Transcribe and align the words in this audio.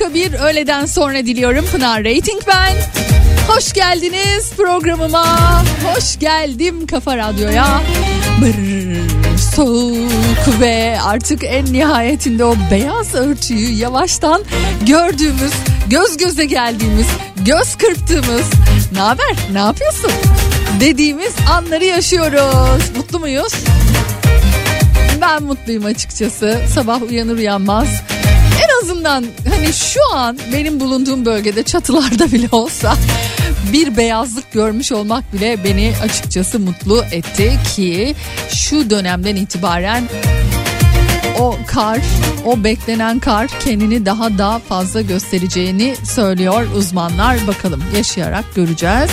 harika 0.00 0.14
bir 0.14 0.32
öğleden 0.32 0.86
sonra 0.86 1.26
diliyorum. 1.26 1.66
Pınar 1.72 2.04
Rating 2.04 2.42
ben. 2.46 2.74
Hoş 3.48 3.72
geldiniz 3.72 4.52
programıma. 4.56 5.38
Hoş 5.84 6.18
geldim 6.18 6.86
Kafa 6.86 7.16
Radyo'ya. 7.16 7.82
Brrr, 8.40 9.38
soğuk 9.56 10.60
ve 10.60 10.98
artık 11.04 11.44
en 11.44 11.72
nihayetinde 11.72 12.44
o 12.44 12.54
beyaz 12.70 13.14
örtüyü 13.14 13.72
yavaştan 13.72 14.42
gördüğümüz, 14.86 15.52
göz 15.86 16.16
göze 16.16 16.44
geldiğimiz, 16.44 17.06
göz 17.44 17.74
kırptığımız. 17.74 18.50
Ne 18.92 19.00
haber? 19.00 19.36
Ne 19.52 19.58
yapıyorsun? 19.58 20.12
Dediğimiz 20.80 21.34
anları 21.52 21.84
yaşıyoruz. 21.84 22.96
Mutlu 22.96 23.18
muyuz? 23.18 23.52
Ben 25.20 25.42
mutluyum 25.42 25.84
açıkçası. 25.84 26.60
Sabah 26.74 27.02
uyanır 27.02 27.38
uyanmaz. 27.38 27.88
Azından 28.82 29.24
hani 29.48 29.72
şu 29.72 30.14
an 30.14 30.38
benim 30.52 30.80
bulunduğum 30.80 31.24
bölgede 31.24 31.62
çatılarda 31.62 32.32
bile 32.32 32.48
olsa 32.52 32.96
bir 33.72 33.96
beyazlık 33.96 34.52
görmüş 34.52 34.92
olmak 34.92 35.32
bile 35.32 35.64
beni 35.64 35.92
açıkçası 36.02 36.58
mutlu 36.58 37.04
etti 37.12 37.58
ki 37.76 38.14
şu 38.48 38.90
dönemden 38.90 39.36
itibaren 39.36 40.04
o 41.38 41.56
kar, 41.66 41.98
o 42.44 42.64
beklenen 42.64 43.18
kar 43.18 43.46
kendini 43.64 44.06
daha 44.06 44.38
daha 44.38 44.58
fazla 44.58 45.00
göstereceğini 45.00 45.96
söylüyor 46.04 46.66
uzmanlar. 46.76 47.46
Bakalım 47.46 47.84
yaşayarak 47.96 48.44
göreceğiz. 48.54 49.10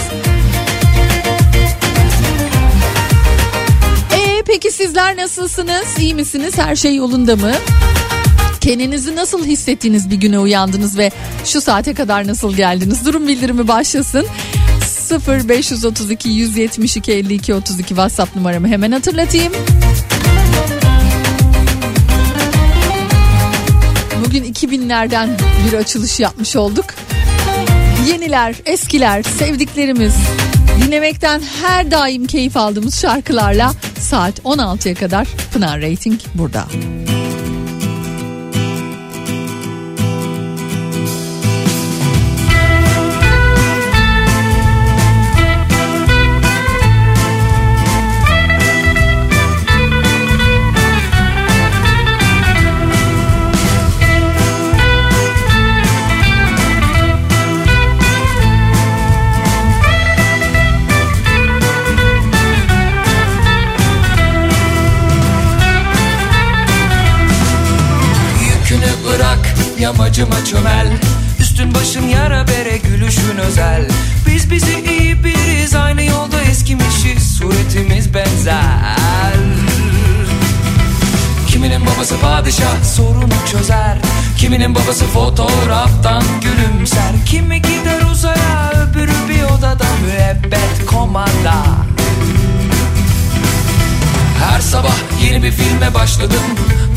Ee, 4.13 4.43
peki 4.45 4.71
sizler 4.71 5.17
nasılsınız? 5.17 5.99
İyi 5.99 6.15
misiniz? 6.15 6.57
Her 6.57 6.75
şey 6.75 6.95
yolunda 6.95 7.35
mı? 7.35 7.51
Kendinizi 8.67 9.15
nasıl 9.15 9.45
hissettiğiniz 9.45 10.09
bir 10.09 10.15
güne 10.15 10.39
uyandınız 10.39 10.97
ve 10.97 11.11
şu 11.45 11.61
saate 11.61 11.93
kadar 11.93 12.27
nasıl 12.27 12.55
geldiniz? 12.55 13.05
Durum 13.05 13.27
bildirimi 13.27 13.67
başlasın. 13.67 14.25
0532 15.27 16.29
172 16.29 17.11
52 17.11 17.53
32 17.53 17.87
WhatsApp 17.87 18.35
numaramı 18.35 18.67
hemen 18.67 18.91
hatırlatayım. 18.91 19.53
Bugün 24.25 24.43
2000'lerden 24.43 25.29
bir 25.67 25.77
açılış 25.77 26.19
yapmış 26.19 26.55
olduk. 26.55 26.85
Yeniler, 28.07 28.55
eskiler, 28.65 29.23
sevdiklerimiz, 29.23 30.15
dinlemekten 30.81 31.41
her 31.61 31.91
daim 31.91 32.27
keyif 32.27 32.57
aldığımız 32.57 33.01
şarkılarla 33.01 33.73
saat 33.99 34.39
16'ya 34.39 34.95
kadar 34.95 35.27
Pınar 35.53 35.81
Rating 35.81 36.19
burada. 36.35 36.67
Yamacıma 69.87 70.45
çömel. 70.45 70.87
Üstün 71.39 71.73
başın 71.73 72.07
yara 72.07 72.47
bere 72.47 72.77
gülüşün 72.77 73.37
özel. 73.37 73.87
Biz 74.27 74.51
bizi 74.51 74.79
iyi 74.79 75.23
biriz 75.23 75.75
aynı 75.75 76.03
yolda 76.03 76.41
eskimişiz. 76.41 77.37
Suretimiz 77.37 78.13
benzer. 78.13 79.35
Kiminin 81.47 81.81
babası 81.85 82.19
padişah 82.19 82.83
sorunu 82.83 83.33
çözer. 83.51 83.97
Kiminin 84.37 84.75
babası 84.75 85.05
fotoğraftan 85.05 86.23
gülümser. 86.41 87.11
Kimi 87.25 87.61
gider 87.61 88.01
uzaya 88.11 88.71
öbürü 88.71 89.29
bir 89.29 89.43
odada 89.43 89.85
müebbet 90.05 90.85
komanda. 90.87 91.63
Her 94.45 94.61
sabah 94.61 94.95
yeni 95.23 95.43
bir 95.43 95.51
filme 95.51 95.93
başladım 95.93 96.43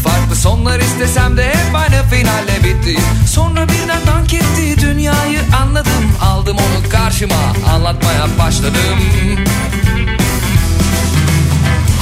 Farklı 0.04 0.36
sonlar 0.36 0.80
istesem 0.80 1.36
de 1.36 1.48
hep 1.48 1.74
aynı 1.74 2.08
finalle 2.10 2.64
bitti. 2.64 3.00
Sonra 3.28 3.68
birden 3.68 4.06
dank 4.06 4.34
etti 4.34 4.80
dünyayı 4.80 5.40
anladım. 5.62 6.12
Aldım 6.22 6.56
onu 6.56 6.88
karşıma 6.90 7.34
anlatmaya 7.74 8.26
başladım. 8.38 9.00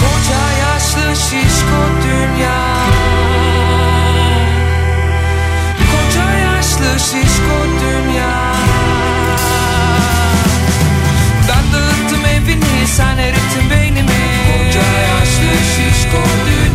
Koca 0.01 0.69
yaşlı 0.69 1.17
şişko 1.17 1.81
dünya. 2.05 2.59
Koca 5.91 6.31
yaşlı 6.39 7.01
şişko 7.01 7.59
dünya. 7.81 8.55
Ben 11.49 11.73
dağıttım 11.73 12.25
evini 12.25 12.87
sen 12.87 13.19
erittin 13.19 13.71
beynimi. 13.71 14.29
Koca 14.49 14.81
yaşlı 14.81 15.53
şişko 15.75 16.23
dünya 16.47 16.68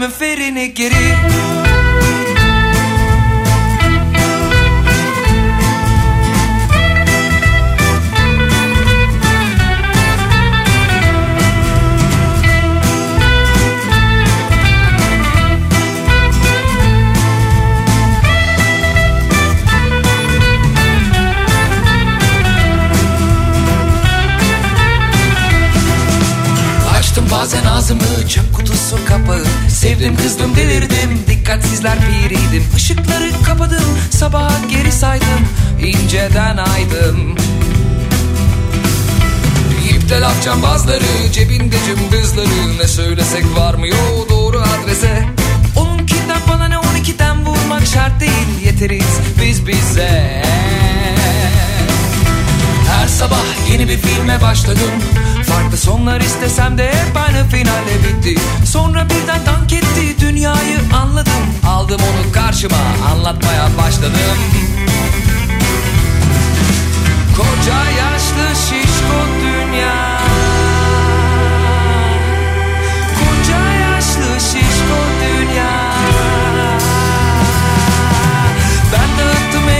ver 0.00 0.08
gözümü 0.08 0.18
ferini 0.18 0.74
sabaha 34.18 34.58
geri 34.70 34.92
saydım 34.92 35.48
inceden 35.82 36.56
aydım. 36.56 37.36
İpte 39.90 40.20
laf 40.20 40.44
cambazları 40.44 41.32
cebinde 41.32 41.76
cımbızları 41.86 42.78
Ne 42.78 42.88
söylesek 42.88 43.44
varmıyor 43.56 44.28
doğru 44.30 44.60
adrese. 44.60 45.24
Onunkinden 45.76 46.40
bana 46.50 46.68
ne 46.68 46.78
on 46.78 46.94
ikiden 46.96 47.46
vurmak 47.46 47.86
şart 47.86 48.20
değil 48.20 48.64
Yeteriz 48.64 49.18
biz 49.42 49.66
bize. 49.66 50.42
Her 52.88 53.08
sabah 53.08 53.70
yeni 53.72 53.88
bir 53.88 53.98
filme 53.98 54.42
başladım 54.42 54.90
Farklı 55.48 55.76
sonlar 55.76 56.20
istesem 56.20 56.78
de 56.78 56.86
hep 56.88 57.16
aynı 57.16 57.48
finalle 57.48 57.94
bitti. 58.04 58.40
Sonra 58.66 59.04
birden 59.04 59.46
dank 59.46 59.72
etti 59.72 60.20
dünyayı 60.20 60.78
anladım. 61.02 61.32
Aldım 61.66 62.00
onu 62.00 62.32
karşıma 62.32 62.76
anlatmaya 63.12 63.68
başladım. 63.78 64.12
Koca 67.36 67.84
yaşlı 67.90 68.60
şişko 68.60 69.20
dünya. 69.42 70.18
Koca 73.18 73.72
yaşlı 73.72 74.40
şişko 74.40 75.00
dünya. 75.20 75.88
Ben 78.92 79.08
dağıttım 79.18 79.68
evini 79.68 79.77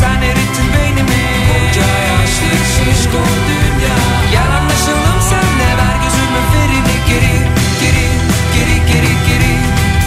sen 0.00 0.22
erittin 0.22 0.68
beynimi. 0.74 1.22
Koca 1.48 1.88
yaşlı 2.10 2.52
şişko 2.72 3.22
dünya. 3.48 3.96
Gel 4.32 4.50
anlaşalım 4.58 5.20
senle 5.30 5.70
ver 5.78 5.96
gözümü 6.04 6.42
ferini. 6.52 6.96
Geri 7.08 7.34
Geri 7.82 8.06
geri 8.54 8.76
geri 8.90 9.12
geri. 9.28 9.54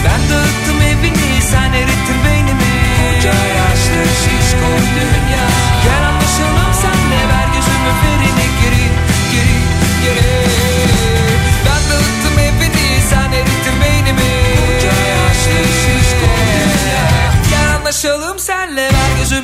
Ben 0.04 0.20
dağıttım 0.30 0.80
evini 0.90 1.42
sen 1.50 1.72
erittin 1.80 2.18
beynimi. 2.24 2.72
Koca 2.98 3.36
yaşlı 3.58 4.00
şişko 4.22 4.70
dünya. 4.96 5.46
Gel 5.84 6.01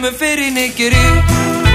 ferine 0.06 0.66
geri 0.66 0.94
Yok 0.94 1.67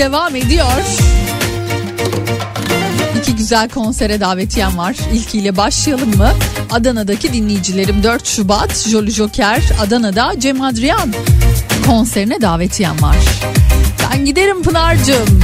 devam 0.00 0.36
ediyor. 0.36 0.72
İki 3.20 3.36
güzel 3.36 3.68
konsere 3.68 4.20
davetiyem 4.20 4.78
var. 4.78 4.96
İlkiyle 5.12 5.56
başlayalım 5.56 6.16
mı? 6.16 6.30
Adana'daki 6.70 7.32
dinleyicilerim 7.32 8.02
4 8.02 8.26
Şubat 8.26 8.88
Jolly 8.88 9.10
Joker 9.10 9.62
Adana'da 9.80 10.32
Cem 10.38 10.62
Adrian 10.62 11.14
konserine 11.86 12.40
davetiyem 12.40 13.02
var. 13.02 13.16
Ben 14.02 14.24
giderim 14.24 14.62
Pınar'cığım. 14.62 15.40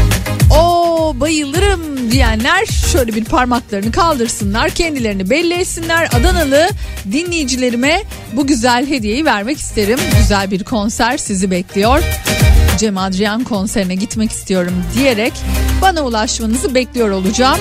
O 0.59 1.13
bayılırım 1.21 2.11
diyenler 2.11 2.67
şöyle 2.93 3.15
bir 3.15 3.25
parmaklarını 3.25 3.93
kaldırsınlar. 3.93 4.71
Kendilerini 4.71 5.31
belli 5.31 5.55
etsinler. 5.55 6.09
Adanalı 6.13 6.69
dinleyicilerime 7.13 8.03
bu 8.33 8.47
güzel 8.47 8.87
hediyeyi 8.87 9.25
vermek 9.25 9.59
isterim. 9.59 9.99
Güzel 10.19 10.51
bir 10.51 10.65
konser 10.65 11.19
sizi 11.19 11.51
bekliyor. 11.51 12.03
Cem 12.79 12.99
Adrian 12.99 13.45
konserine 13.45 13.95
gitmek 13.95 14.31
istiyorum 14.31 14.73
diyerek 14.95 15.33
bana 15.83 16.03
ulaşmanızı 16.03 16.75
bekliyor 16.75 17.11
olacağım. 17.11 17.59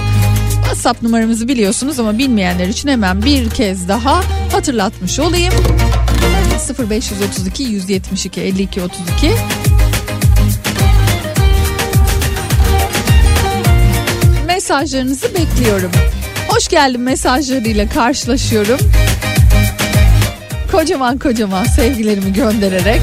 WhatsApp 0.61 1.01
numaramızı 1.01 1.47
biliyorsunuz 1.47 1.99
ama 1.99 2.17
bilmeyenler 2.17 2.67
için 2.67 2.89
hemen 2.89 3.21
bir 3.21 3.49
kez 3.49 3.87
daha 3.87 4.23
hatırlatmış 4.51 5.19
olayım. 5.19 5.53
0532 6.89 7.63
172 7.63 8.41
52 8.41 8.81
32 8.81 9.31
Mesajlarınızı 14.45 15.27
bekliyorum. 15.35 15.91
Hoş 16.47 16.67
geldin 16.67 17.01
mesajlarıyla 17.01 17.89
karşılaşıyorum. 17.89 18.79
Kocaman 20.71 21.17
kocaman 21.17 21.65
sevgilerimi 21.65 22.33
göndererek 22.33 23.01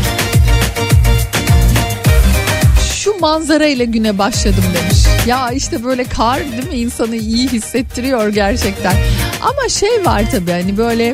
şu 3.03 3.19
manzara 3.21 3.67
ile 3.67 3.85
güne 3.85 4.19
başladım 4.19 4.65
demiş. 4.75 5.27
Ya 5.27 5.51
işte 5.51 5.85
böyle 5.85 6.05
kar 6.05 6.53
değil 6.53 6.69
mi 6.69 6.75
insanı 6.75 7.17
iyi 7.17 7.49
hissettiriyor 7.49 8.29
gerçekten. 8.29 8.97
Ama 9.43 9.69
şey 9.69 10.05
var 10.05 10.31
tabii 10.31 10.51
hani 10.51 10.77
böyle 10.77 11.05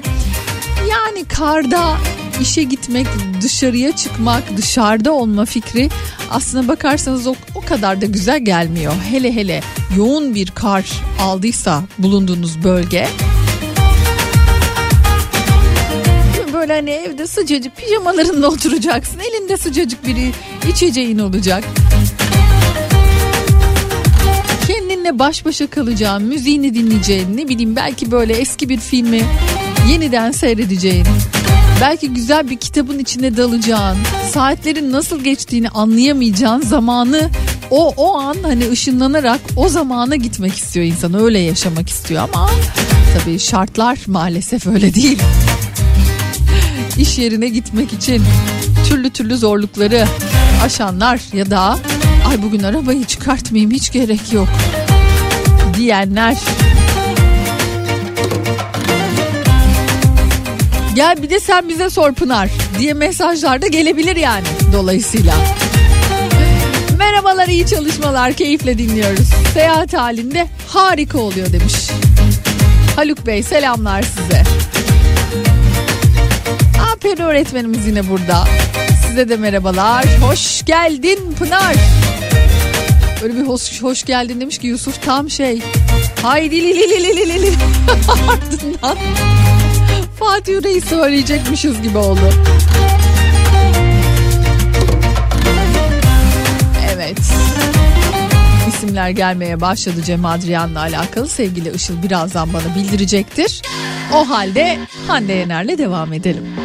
yani 0.90 1.24
karda 1.28 1.96
işe 2.40 2.62
gitmek, 2.62 3.06
dışarıya 3.42 3.96
çıkmak, 3.96 4.56
dışarıda 4.56 5.12
olma 5.12 5.44
fikri 5.44 5.88
aslına 6.30 6.68
bakarsanız 6.68 7.26
o, 7.26 7.34
o 7.54 7.60
kadar 7.60 8.00
da 8.00 8.06
güzel 8.06 8.44
gelmiyor. 8.44 8.92
Hele 9.10 9.34
hele 9.34 9.62
yoğun 9.96 10.34
bir 10.34 10.50
kar 10.50 10.84
aldıysa 11.20 11.82
bulunduğunuz 11.98 12.64
bölge. 12.64 13.08
Böyle 16.68 16.80
hani 16.80 16.90
evde 16.90 17.26
sıcacık 17.26 17.76
pijamalarında 17.76 18.48
oturacaksın. 18.48 19.18
Elinde 19.18 19.56
sıcacık 19.56 20.06
bir 20.06 20.16
içeceğin 20.70 21.18
olacak. 21.18 21.64
Kendinle 24.66 25.18
baş 25.18 25.44
başa 25.44 25.66
kalacağın, 25.66 26.22
müziğini 26.22 26.74
dinleyeceğin, 26.74 27.36
ne 27.36 27.48
bileyim 27.48 27.76
belki 27.76 28.10
böyle 28.10 28.32
eski 28.32 28.68
bir 28.68 28.78
filmi 28.78 29.22
yeniden 29.90 30.32
seyredeceğin. 30.32 31.06
Belki 31.80 32.08
güzel 32.14 32.50
bir 32.50 32.56
kitabın 32.56 32.98
içine 32.98 33.36
dalacağın, 33.36 33.98
saatlerin 34.32 34.92
nasıl 34.92 35.24
geçtiğini 35.24 35.68
anlayamayacağın 35.68 36.60
zamanı 36.60 37.30
o 37.70 37.94
o 37.96 38.18
an 38.18 38.36
hani 38.42 38.70
ışınlanarak 38.70 39.40
o 39.56 39.68
zamana 39.68 40.16
gitmek 40.16 40.54
istiyor 40.54 40.86
insan 40.86 41.14
öyle 41.14 41.38
yaşamak 41.38 41.88
istiyor 41.88 42.28
ama 42.32 42.50
tabii 43.18 43.38
şartlar 43.38 43.98
maalesef 44.06 44.66
öyle 44.66 44.94
değil. 44.94 45.18
İş 46.98 47.18
yerine 47.18 47.48
gitmek 47.48 47.92
için 47.92 48.22
türlü 48.88 49.10
türlü 49.10 49.36
zorlukları 49.36 50.04
aşanlar 50.64 51.20
ya 51.32 51.50
da 51.50 51.78
ay 52.28 52.42
bugün 52.42 52.62
arabayı 52.62 53.04
çıkartmayayım 53.04 53.70
hiç 53.70 53.92
gerek 53.92 54.32
yok 54.32 54.48
diyenler 55.76 56.36
Gel 60.94 61.22
bir 61.22 61.30
de 61.30 61.40
sen 61.40 61.68
bize 61.68 61.90
sor 61.90 62.12
Pınar 62.12 62.50
diye 62.78 62.94
mesajlar 62.94 63.62
da 63.62 63.66
gelebilir 63.66 64.16
yani 64.16 64.46
dolayısıyla. 64.72 65.34
Merhabalar 66.98 67.48
iyi 67.48 67.66
çalışmalar 67.66 68.32
keyifle 68.32 68.78
dinliyoruz. 68.78 69.28
Seyahat 69.54 69.94
halinde 69.94 70.46
harika 70.68 71.18
oluyor 71.18 71.52
demiş. 71.52 71.90
Haluk 72.96 73.26
Bey 73.26 73.42
selamlar 73.42 74.02
size. 74.02 74.57
Aferin 77.08 77.22
öğretmenimiz 77.22 77.86
yine 77.86 78.08
burada. 78.08 78.44
Size 79.06 79.28
de 79.28 79.36
merhabalar. 79.36 80.04
Hoş 80.20 80.64
geldin 80.64 81.34
Pınar. 81.38 81.74
Öyle 83.22 83.36
bir 83.36 83.42
hoş, 83.42 83.82
hoş 83.82 84.04
geldin 84.04 84.40
demiş 84.40 84.58
ki 84.58 84.66
Yusuf 84.66 85.02
tam 85.02 85.30
şey. 85.30 85.62
Haydi 86.22 86.62
li 86.62 86.74
li 86.74 86.90
li 86.90 87.16
li 87.16 87.28
li 87.28 87.42
li. 87.42 87.48
Ardından 88.30 88.98
Fatih 90.18 90.52
Yüreği 90.52 90.80
söyleyecekmişiz 90.80 91.82
gibi 91.82 91.98
oldu. 91.98 92.32
Evet. 96.94 97.20
İsimler 98.68 99.10
gelmeye 99.10 99.60
başladı 99.60 100.02
Cem 100.04 100.24
Adrian'la 100.24 100.80
alakalı. 100.80 101.28
Sevgili 101.28 101.70
Işıl 101.74 102.02
birazdan 102.02 102.52
bana 102.52 102.74
bildirecektir. 102.76 103.62
O 104.14 104.28
halde 104.28 104.78
Hande 105.06 105.32
Yener'le 105.32 105.78
devam 105.78 106.12
edelim. 106.12 106.57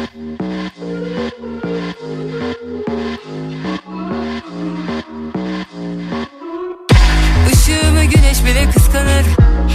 Bile 8.54 8.70
kıskanır. 8.70 9.24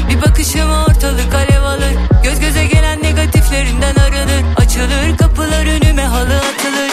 Bir 0.10 0.22
bakışım 0.22 0.72
ortalık 0.72 1.36
alev 1.36 1.64
alır? 1.64 1.94
Göz 2.24 2.40
göze 2.40 2.66
gelen 2.66 3.04
negatiflerinden 3.04 3.96
arınır. 3.96 4.44
Açılır 4.58 5.18
kapılar 5.18 5.66
önüme 5.66 6.04
halı 6.04 6.38
atılır. 6.38 6.92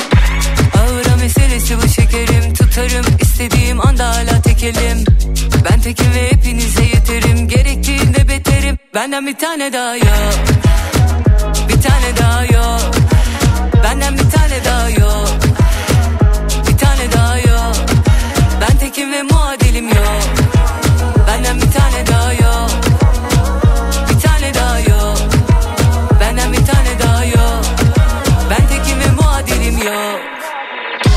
Ağıra 0.78 1.16
meselesi 1.16 1.76
bu 1.82 1.88
şekerim. 1.88 2.54
Tutarım 2.54 3.06
istediğim 3.20 3.86
anda 3.86 4.08
hala 4.08 4.42
tekelim. 4.42 5.04
Ben 5.70 5.80
tekim 5.80 6.14
ve 6.14 6.32
hepinize 6.32 6.84
yeterim. 6.84 7.48
Gerektiğinde 7.48 8.28
beterim. 8.28 8.78
Benden 8.94 9.26
bir 9.26 9.38
tane 9.38 9.72
daha 9.72 9.96
yok. 9.96 10.34
Bir 11.68 11.82
tane 11.82 12.16
daha 12.18 12.44
yok. 12.44 12.94
Benden 13.84 14.14
bir 14.14 14.30
tane 14.30 14.64
daha 14.64 14.90
yok 14.90 15.25
tane 21.78 22.06
daha 22.06 22.32
yok. 22.32 22.70
Bir 24.10 24.20
tane 24.20 24.54
daha 24.54 24.78
yok. 24.80 25.18
Benden 26.20 26.52
bir 26.52 26.66
tane 26.66 26.98
daha 27.02 27.24
yok. 27.24 27.64
Ben 28.50 28.68
tekim 28.68 29.00
ve 29.00 29.06
yok. 29.84 30.20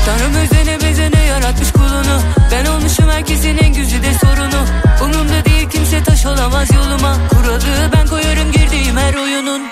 Tanrım 0.06 0.34
özene 0.34 0.80
bezene 0.80 1.22
yaratmış 1.24 1.72
kulunu. 1.72 2.20
Ben 2.52 2.66
olmuşum 2.66 3.10
herkesin 3.10 3.58
en 3.58 3.72
sorunu. 4.12 4.66
Umurumda 5.02 5.44
değil 5.44 5.68
kimse 5.68 6.02
taş 6.02 6.26
olamaz 6.26 6.68
yoluma. 6.74 7.16
Kuralı 7.30 7.90
ben 7.92 8.06
koyarım 8.06 8.52
girdiğim 8.52 8.96
her 8.96 9.14
oyunun. 9.14 9.62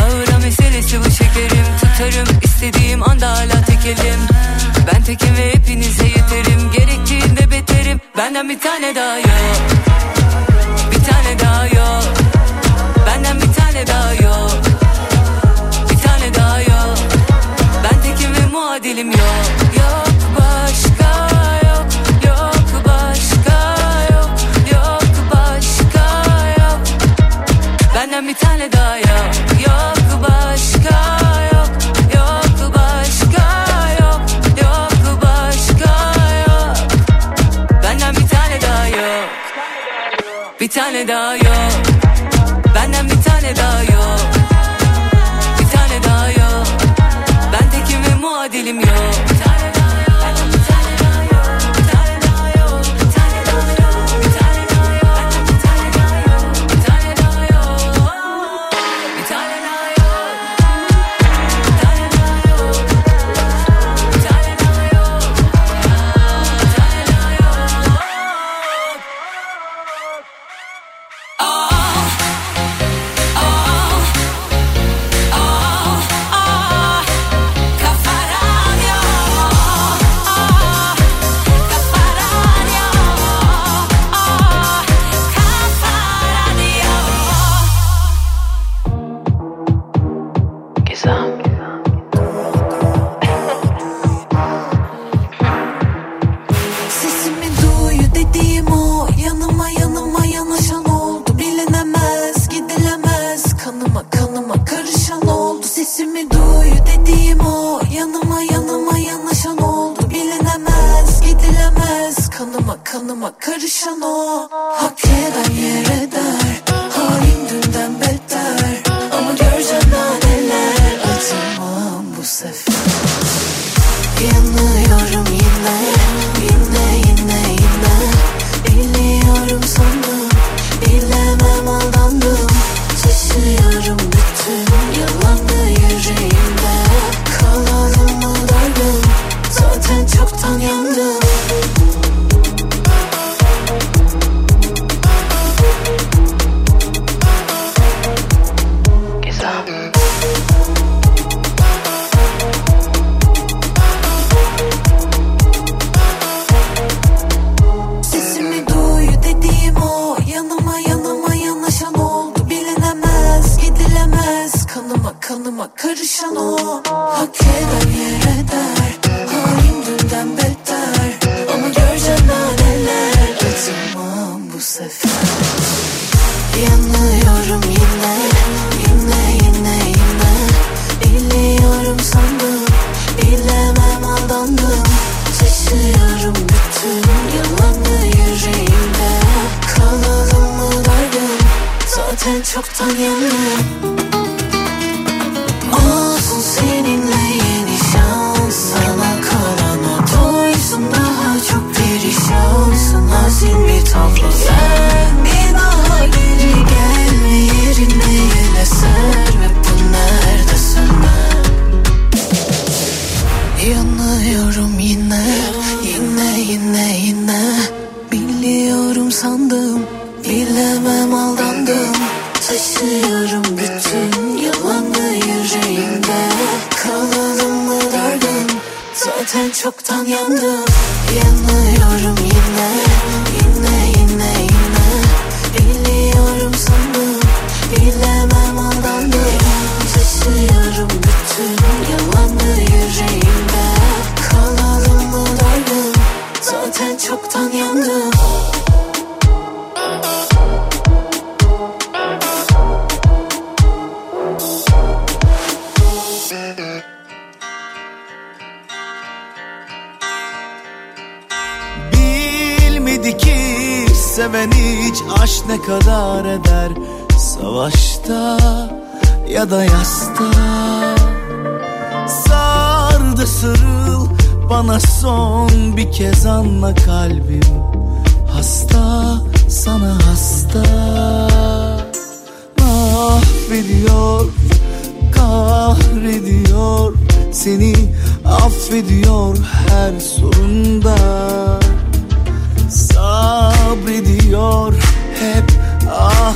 Ağıra 0.00 0.38
meselesi 0.38 1.00
bu 1.00 1.10
şekerim. 1.10 1.66
Tutarım 1.80 2.38
istediğim 2.42 3.02
anda 3.02 3.30
hala 3.30 3.64
tekelim. 3.64 4.20
Ben 4.92 5.02
tekim 5.02 5.36
ve 5.36 5.54
hepinize 5.54 6.05
Benden 8.18 8.48
bir 8.48 8.60
tane 8.60 8.94
daha 8.94 9.18
yok. 9.18 9.60
Bir 10.92 11.04
tane 11.04 11.38
daha 11.38 11.66
yok. 11.66 12.04
Benden 13.06 13.36
bir 13.40 13.52
tane 13.52 13.86
daha 13.86 14.14
yok. 14.14 14.52
Bir 15.90 15.98
tane 15.98 16.34
daha 16.34 16.60
yok. 16.60 16.98
Ben 17.84 18.02
tekim 18.02 18.34
ve 18.34 18.46
muadilim 18.52 19.10
yok. 19.10 19.46
Yok 19.78 20.08
başka 20.38 21.28
yok. 21.68 21.86
Yok 22.26 22.84
başka 22.84 23.76
yok. 24.12 24.30
Yok 24.72 25.02
başka 25.34 26.06
yok. 26.62 26.80
Benden 27.94 28.28
bir 28.28 28.34
tane 28.34 28.72
daha 28.72 28.96
yok. 28.96 29.34
Yok 29.66 30.22
başka 30.22 31.25
Tane 40.96 41.08
daha 41.08 41.36
yok 41.36 41.85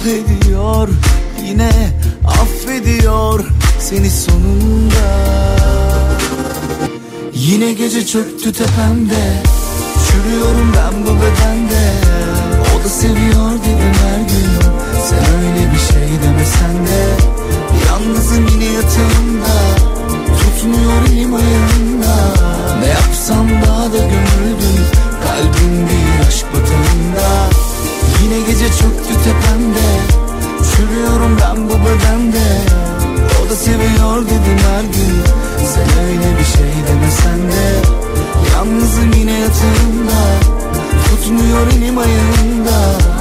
Ah 0.03 0.07
ediyor 0.07 0.89
Yine 1.47 1.71
affediyor 2.27 3.45
seni 3.79 4.11
sonunda. 4.11 5.07
Yine 7.35 7.73
gece 7.73 8.07
çöktü 8.07 8.53
tepemde 8.53 9.43
Çürüyorum 10.07 10.73
ben 10.77 11.03
bu 11.03 11.09
bedende. 11.09 11.93
O 12.77 12.85
da 12.85 12.89
seviyor 12.89 13.51
dedim 13.51 13.93
her 14.03 14.21
gün 14.21 14.51
Sen 15.09 15.35
öyle 15.35 15.73
bir 15.73 15.93
şey 15.93 16.23
demesen 16.23 16.87
de. 16.87 17.03
Yalnızım 17.87 18.47
yine 18.47 18.65
yatağımda 18.65 19.55
Tutmuyor 20.39 21.03
elim 21.13 21.35
ayağımda. 21.35 22.35
Ne 22.81 22.87
yapsam 22.89 23.49
daha 23.51 23.85
da 23.85 23.99
gömüldüm 23.99 24.85
Kalbim 25.23 25.89
bir 25.89 26.29
aşk 26.29 26.47
batağında 26.55 26.90
gece 28.51 28.67
çöktü 28.67 29.15
tepemde. 29.25 29.89
Çürüyorum 30.71 31.39
ben 31.41 31.69
bu 31.69 31.73
bedende. 31.73 32.47
O 33.41 33.51
da 33.51 33.55
seviyor 33.55 34.27
dedim 34.27 34.59
her 34.71 34.83
gün. 34.83 35.15
Sen 35.75 36.05
öyle 36.05 36.39
bir 36.39 36.45
şey 36.45 36.73
demesen 36.89 37.53
de. 37.53 37.89
Yalnızım 38.55 39.13
yine 39.19 39.33
yatağımda. 39.33 40.21
Tutmuyor 41.05 41.67
elim 41.67 41.99
ayağımda. 41.99 43.20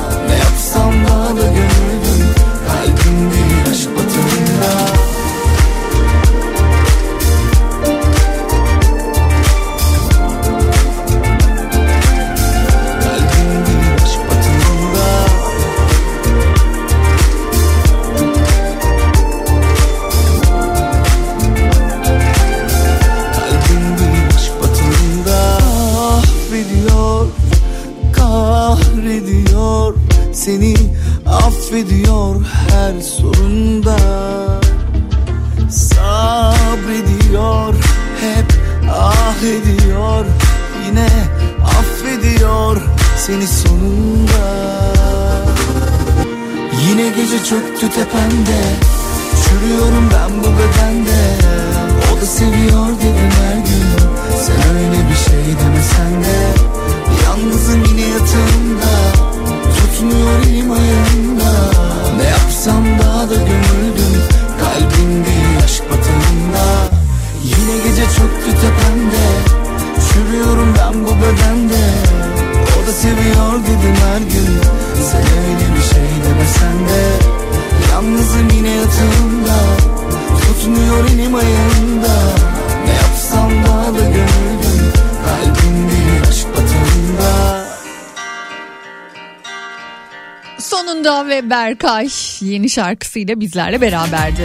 Erkaş 91.83 92.41
yeni 92.41 92.69
şarkısıyla 92.69 93.39
bizlerle 93.39 93.81
beraberdi. 93.81 94.41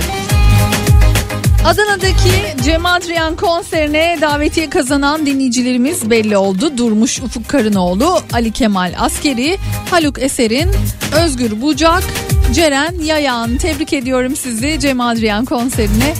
Adana'daki 1.64 2.62
Cem 2.64 2.86
Adrian 2.86 3.36
konserine 3.36 4.18
davetiye 4.20 4.70
kazanan 4.70 5.26
dinleyicilerimiz 5.26 6.10
belli 6.10 6.36
oldu. 6.36 6.78
Durmuş 6.78 7.20
Ufuk 7.20 7.48
Karınoğlu, 7.48 8.18
Ali 8.32 8.52
Kemal 8.52 8.94
Askeri, 8.98 9.58
Haluk 9.90 10.22
Eser'in, 10.22 10.70
Özgür 11.24 11.60
Bucak, 11.62 12.02
Ceren 12.52 12.94
Yayan. 13.02 13.56
Tebrik 13.56 13.92
ediyorum 13.92 14.36
sizi 14.36 14.80
Cem 14.80 15.00
Adrian 15.00 15.44
konserine. 15.44 16.14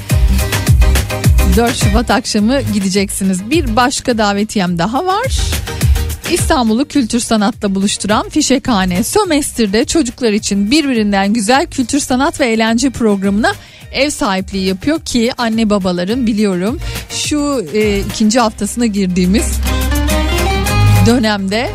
4 1.57 1.77
Şubat 1.77 2.11
akşamı 2.11 2.61
gideceksiniz. 2.61 3.51
Bir 3.51 3.77
başka 3.77 4.19
davetiyem 4.19 4.79
daha 4.79 5.07
var. 5.07 5.54
İstanbul'u 6.33 6.89
kültür 6.89 7.21
sanatla 7.21 7.75
buluşturan 7.75 8.29
Fişekhane 8.29 9.05
Sömestr'de 9.05 9.85
çocuklar 9.85 10.33
için 10.33 10.71
birbirinden 10.71 11.33
güzel 11.33 11.67
kültür 11.67 12.01
sanat 12.01 12.41
ve 12.41 12.47
eğlence 12.47 12.91
programına 12.91 13.53
ev 13.93 14.11
sahipliği 14.11 14.67
yapıyor 14.67 15.01
ki 15.01 15.33
anne 15.39 15.71
babaların 15.71 16.27
biliyorum 16.27 16.79
şu 17.11 17.67
e, 17.75 17.99
ikinci 17.99 18.41
haftasına 18.41 18.87
girdiğimiz 18.87 19.59
dönemde 21.07 21.71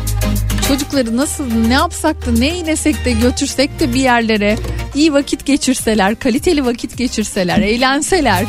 çocukları 0.68 1.16
nasıl 1.16 1.44
ne 1.68 1.74
yapsak 1.74 2.26
da 2.26 2.30
ne 2.30 2.46
eylesek 2.46 3.04
de 3.04 3.12
götürsek 3.12 3.80
de 3.80 3.94
bir 3.94 4.00
yerlere 4.00 4.56
iyi 4.94 5.12
vakit 5.12 5.46
geçirseler 5.46 6.14
kaliteli 6.14 6.64
vakit 6.66 6.96
geçirseler 6.96 7.58
eğlenseler 7.58 8.44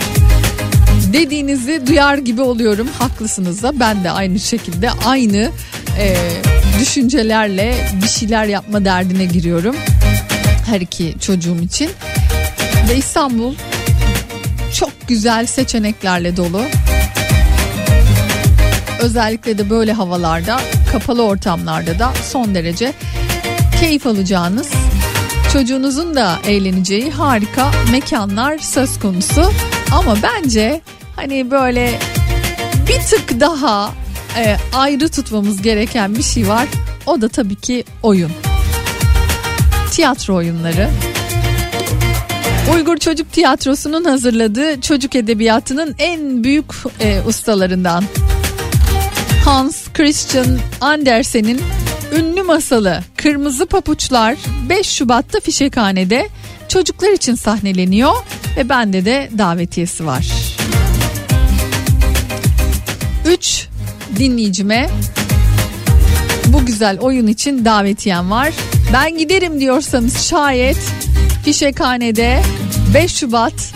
dediğinizi 1.13 1.87
duyar 1.87 2.17
gibi 2.17 2.41
oluyorum 2.41 2.87
haklısınız 2.99 3.63
da 3.63 3.79
ben 3.79 4.03
de 4.03 4.11
aynı 4.11 4.39
şekilde 4.39 4.91
aynı 5.05 5.51
e, 5.99 6.15
düşüncelerle 6.79 7.75
bir 8.03 8.07
şeyler 8.07 8.45
yapma 8.45 8.85
derdine 8.85 9.25
giriyorum 9.25 9.75
her 10.65 10.81
iki 10.81 11.15
çocuğum 11.19 11.61
için 11.61 11.89
ve 12.89 12.97
İstanbul 12.97 13.55
çok 14.73 14.91
güzel 15.07 15.45
seçeneklerle 15.45 16.37
dolu. 16.37 16.61
Özellikle 19.01 19.57
de 19.57 19.69
böyle 19.69 19.93
havalarda, 19.93 20.61
kapalı 20.91 21.23
ortamlarda 21.23 21.99
da 21.99 22.13
son 22.31 22.55
derece 22.55 22.93
keyif 23.79 24.07
alacağınız, 24.07 24.69
çocuğunuzun 25.53 26.15
da 26.15 26.39
eğleneceği 26.45 27.11
harika 27.11 27.71
mekanlar 27.91 28.57
söz 28.57 28.99
konusu. 28.99 29.51
Ama 29.91 30.15
bence 30.23 30.81
hani 31.21 31.51
böyle 31.51 31.99
bir 32.87 32.99
tık 32.99 33.39
daha 33.39 33.93
e, 34.37 34.57
ayrı 34.73 35.09
tutmamız 35.09 35.61
gereken 35.61 36.15
bir 36.15 36.23
şey 36.23 36.47
var. 36.47 36.67
O 37.05 37.21
da 37.21 37.27
tabii 37.27 37.55
ki 37.55 37.83
oyun. 38.03 38.31
Tiyatro 39.91 40.35
oyunları. 40.35 40.89
Uygur 42.75 42.97
Çocuk 42.97 43.33
Tiyatrosu'nun 43.33 44.03
hazırladığı 44.03 44.81
çocuk 44.81 45.15
edebiyatının 45.15 45.95
en 45.99 46.43
büyük 46.43 46.65
e, 46.99 47.21
ustalarından 47.27 48.03
Hans 49.45 49.87
Christian 49.93 50.59
Andersen'in 50.81 51.61
ünlü 52.15 52.41
masalı 52.43 53.03
Kırmızı 53.17 53.65
Papuçlar 53.65 54.37
5 54.69 54.87
Şubat'ta 54.87 55.39
Fişekhane'de 55.39 56.29
çocuklar 56.67 57.11
için 57.11 57.35
sahneleniyor 57.35 58.13
ve 58.57 58.69
bende 58.69 59.05
de 59.05 59.29
davetiyesi 59.37 60.05
var. 60.05 60.50
3 63.25 63.67
dinleyicime 64.19 64.89
bu 66.47 66.65
güzel 66.65 66.99
oyun 66.99 67.27
için 67.27 67.65
davetiyem 67.65 68.31
var. 68.31 68.53
Ben 68.93 69.17
giderim 69.17 69.59
diyorsanız 69.59 70.21
şayet 70.21 70.77
Fişekhane'de 71.43 72.41
5 72.93 73.15
Şubat 73.15 73.73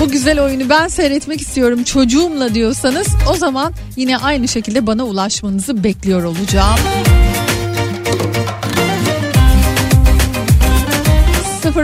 bu 0.00 0.08
güzel 0.08 0.40
oyunu 0.40 0.68
ben 0.68 0.88
seyretmek 0.88 1.40
istiyorum 1.40 1.84
çocuğumla 1.84 2.54
diyorsanız 2.54 3.06
o 3.30 3.36
zaman 3.36 3.72
yine 3.96 4.18
aynı 4.18 4.48
şekilde 4.48 4.86
bana 4.86 5.04
ulaşmanızı 5.04 5.84
bekliyor 5.84 6.24
olacağım. 6.24 6.78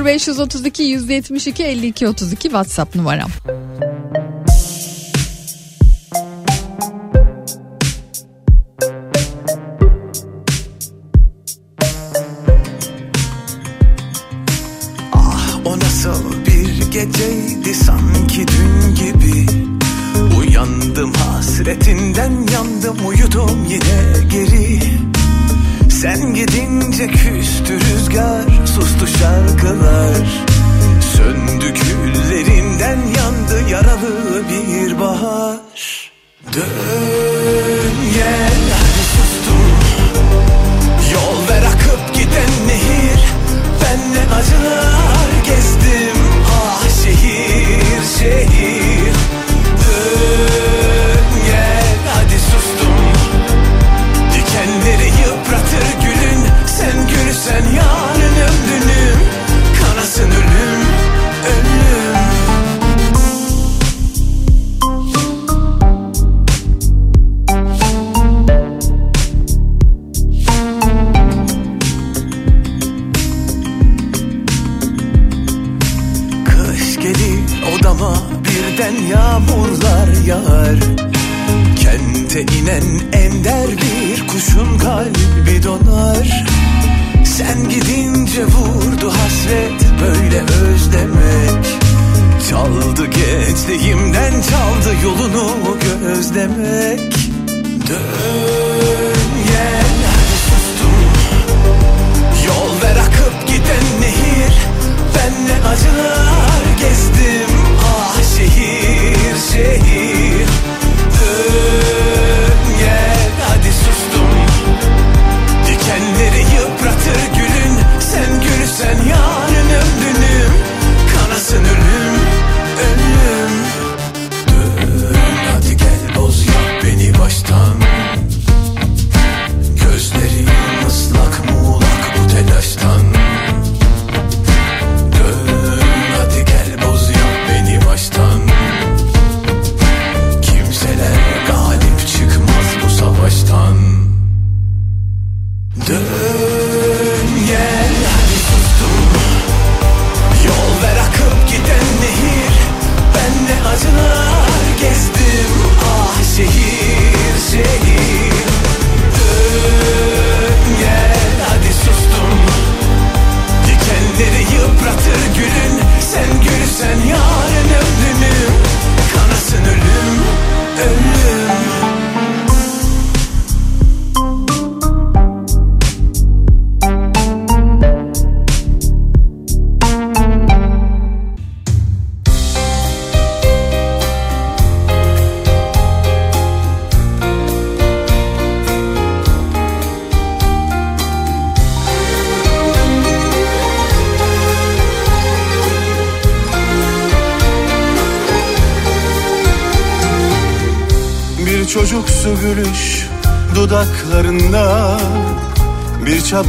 0532 0.05 0.83
172 0.83 1.65
52 1.65 2.09
32 2.09 2.43
WhatsApp 2.43 2.95
numaram. 2.95 3.31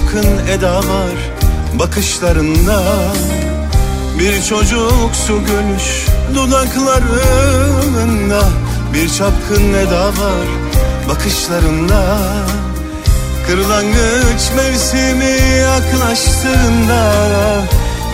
Çapkın 0.10 0.48
eda 0.48 0.78
var 0.78 1.18
bakışlarında. 1.80 2.84
Bir 4.20 4.44
çocuksu 4.44 5.40
gülüş 5.46 6.06
dudaklarında. 6.36 8.42
Bir 8.94 9.10
çapkın 9.10 9.74
eda 9.74 10.08
var 10.08 10.48
bakışlarında. 11.10 12.18
Kırlangıç 13.48 14.52
mevsimi 14.56 15.38
yaklaştığında 15.62 17.14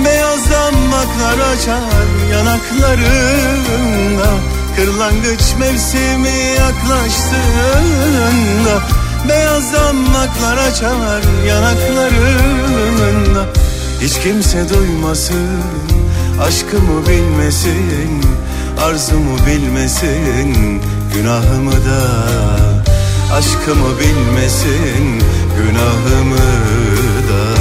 Beyaz 0.06 0.52
damaklar 0.52 1.40
açar 1.54 2.08
yanaklarında. 2.32 4.30
Kırlangıç 4.76 5.44
mevsimi 5.60 6.38
yaklaştığında 6.58 8.95
Beyaz 9.30 9.74
damaklar 9.74 10.58
açar 10.58 11.22
yanaklarında 11.48 13.46
Hiç 14.02 14.20
kimse 14.20 14.70
duymasın 14.70 15.62
Aşkımı 16.42 17.08
bilmesin 17.08 18.22
Arzumu 18.82 19.38
bilmesin 19.48 20.82
Günahımı 21.14 21.72
da. 21.72 22.02
Aşkımı 23.34 24.00
bilmesin 24.00 25.24
Günahımı 25.58 26.38
da. 27.30 27.56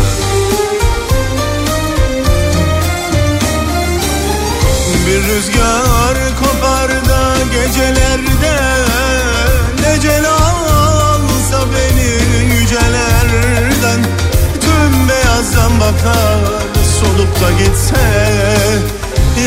Bir 5.07 5.23
rüzgar 5.23 6.17
kopar 6.41 6.91
da 6.91 7.37
gecelerde 7.53 8.57
Necel 9.83 10.31
alsa 10.31 10.35
beni 10.35 10.44
yücelerden 12.75 14.01
Tüm 14.61 15.09
beyazdan 15.09 15.81
bakar 15.81 16.39
solup 17.01 17.41
da 17.41 17.51
gitse 17.51 18.05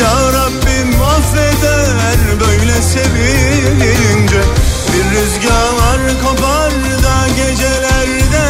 Ya 0.00 0.32
Rabbim 0.32 1.02
affeder 1.02 2.40
böyle 2.40 2.82
sevince 2.82 4.40
Bir 4.92 5.04
rüzgar 5.04 6.20
kopar 6.24 6.70
da 7.02 7.28
gecelerde 7.28 8.48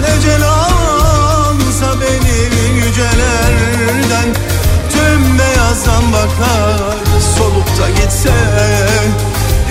Necel 0.00 0.44
alsa 0.44 2.00
beni 2.00 2.76
yücelerden 2.76 4.34
Tüm 4.92 5.38
beyazdan 5.38 6.12
bakar 6.12 6.96
solup 7.36 7.78
da 7.80 7.90
gitse 7.90 8.32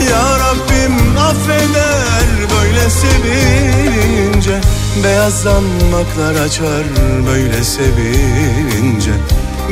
Ya 0.10 0.40
Rabbim 0.40 1.18
affeder 1.18 2.26
böyle 2.60 2.90
sevince 2.90 4.62
Beyazdan 5.04 5.64
baklar 5.94 6.36
açar 6.46 6.84
böyle 7.28 7.64
sevince 7.64 9.12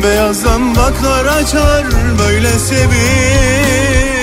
Beyazdan 0.03 0.75
baklar 0.75 1.25
açar 1.25 1.85
böyle 2.19 2.59
sevince 2.59 4.22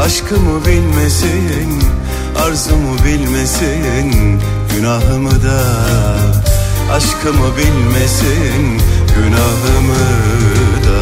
Aşkımı 0.00 0.66
bilmesin 0.66 1.82
Arzumu 2.46 2.98
bilmesin 3.04 4.40
Günahımı 4.76 5.30
da. 5.30 5.62
Aşkımı 6.92 7.56
bilmesin 7.56 8.82
Günahımı 9.16 10.04
da. 10.84 11.00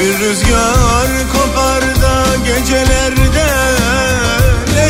Bir 0.00 0.18
rüzgar 0.18 1.08
kopar 1.32 1.82
da 2.02 2.24
gecelerde 2.46 3.48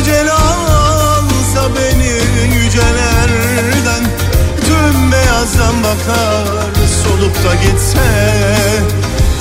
Ecel 0.00 0.32
alsa 0.32 1.68
beni 1.76 2.54
yücelerden. 2.64 4.04
Tüm 4.66 5.12
beyazdan 5.12 5.82
bakar 5.82 6.77
solup 7.08 7.34
da 7.44 7.54
gitse 7.54 8.08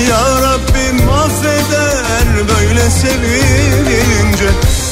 Ya 0.10 0.42
Rabbim 0.42 1.10
affeder 1.10 2.28
böyle 2.50 2.90
sevince 2.90 4.50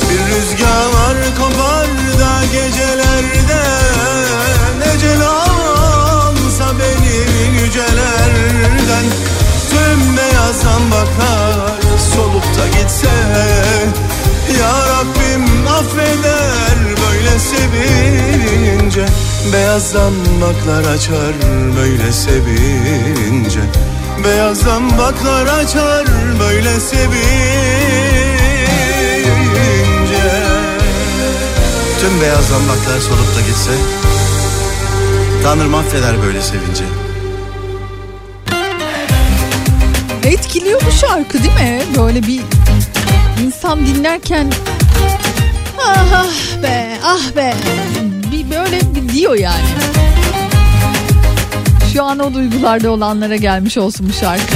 Bir 0.09 0.35
rüzgar 0.35 1.35
kopar 1.37 1.87
da 2.19 2.45
gecelerde 2.45 3.63
Ecel 4.95 5.21
alsa 5.27 6.79
beni 6.79 7.61
yücelerden. 7.61 9.05
Tüm 9.69 10.17
beyazdan 10.17 10.91
bakar 10.91 11.81
solup 12.15 12.43
da 12.43 12.67
gitse 12.67 13.15
Ya 14.59 14.73
Rabbim 14.89 15.67
affeder 15.67 16.74
sevince 17.39 19.05
Beyazdan 19.53 20.13
baklar 20.41 20.93
açar 20.93 21.33
böyle 21.77 22.11
sevince. 22.11 23.59
Beyazdan 24.23 24.97
baklar 24.97 25.45
açar 25.45 26.05
böyle 26.39 26.79
sevince. 26.79 27.25
Tüm 31.99 32.21
beyaz 32.21 32.47
zambaklar 32.47 32.99
solup 32.99 33.35
da 33.35 33.41
gitse 33.47 33.71
Tanrım 35.43 35.75
affeder 35.75 36.23
böyle 36.23 36.41
sevince. 36.41 36.83
Etkiliyor 40.23 40.81
bu 40.87 40.91
şarkı 40.91 41.43
değil 41.43 41.53
mi? 41.53 41.81
Böyle 41.97 42.23
bir 42.23 42.41
insan 43.45 43.85
dinlerken 43.85 44.51
ah, 45.85 46.13
ah 46.13 46.63
be 46.63 46.97
ah 47.03 47.35
be 47.35 47.53
bir 48.31 48.51
böyle 48.51 48.79
diyor 49.13 49.35
yani. 49.35 49.65
Şu 51.93 52.03
an 52.03 52.19
o 52.19 52.33
duygularda 52.33 52.91
olanlara 52.91 53.35
gelmiş 53.35 53.77
olsun 53.77 54.09
bu 54.09 54.13
şarkı. 54.13 54.55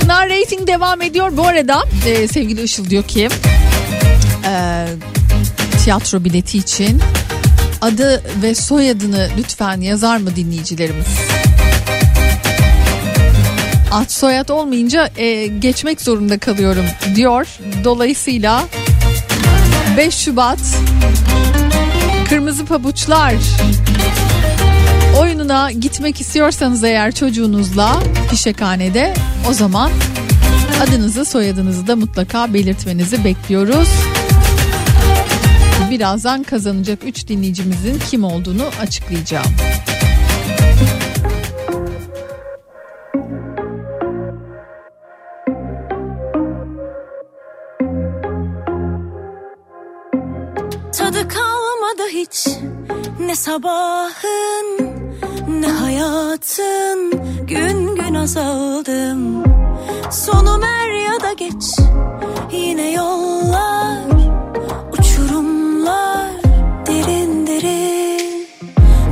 Pınar 0.00 0.28
Rating 0.28 0.66
devam 0.66 1.02
ediyor. 1.02 1.36
Bu 1.36 1.46
arada 1.46 1.84
e, 2.06 2.28
sevgili 2.28 2.62
Işıl 2.62 2.90
diyor 2.90 3.02
ki 3.02 3.28
e, 4.46 4.86
tiyatro 5.84 6.24
bileti 6.24 6.58
için 6.58 7.00
adı 7.80 8.22
ve 8.42 8.54
soyadını 8.54 9.28
lütfen 9.38 9.80
yazar 9.80 10.16
mı 10.16 10.36
dinleyicilerimiz? 10.36 11.06
Ad 13.92 14.08
soyad 14.08 14.48
olmayınca 14.48 15.10
e, 15.16 15.46
geçmek 15.46 16.00
zorunda 16.00 16.38
kalıyorum 16.38 16.84
diyor. 17.14 17.46
Dolayısıyla 17.84 18.64
5 19.96 20.14
Şubat 20.14 20.58
Kırmızı 22.28 22.66
Pabuçlar 22.66 23.34
oyununa 25.18 25.72
gitmek 25.72 26.20
istiyorsanız 26.20 26.84
eğer 26.84 27.12
çocuğunuzla 27.12 28.02
fişekhanede 28.30 29.14
o 29.48 29.52
zaman 29.52 29.90
adınızı 30.82 31.24
soyadınızı 31.24 31.86
da 31.86 31.96
mutlaka 31.96 32.54
belirtmenizi 32.54 33.24
bekliyoruz. 33.24 33.88
Birazdan 35.90 36.42
kazanacak 36.42 36.98
3 37.04 37.28
dinleyicimizin 37.28 37.98
kim 38.10 38.24
olduğunu 38.24 38.64
açıklayacağım. 38.80 39.46
Ne 53.30 53.36
sabahın 53.36 54.78
Ben 55.46 55.62
hayatın 55.62 57.10
gün 57.46 57.96
gün 57.96 58.14
azaldım. 58.14 59.44
Sonum 60.10 60.62
er 60.64 60.90
ya 60.90 61.20
da 61.20 61.32
geç 61.32 61.78
Yine 62.52 62.90
yollar 62.90 63.98
Uçurumlar 64.92 66.30
Derin 66.86 67.46
derin. 67.46 68.48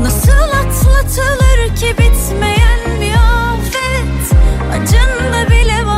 Nasıl 0.03 0.33
atlatılır 0.33 1.77
ki 1.77 1.95
bitmeyen 1.99 3.01
bir 3.01 3.15
afet 3.15 4.39
Acında 4.73 5.51
bile 5.51 5.87
var 5.87 5.98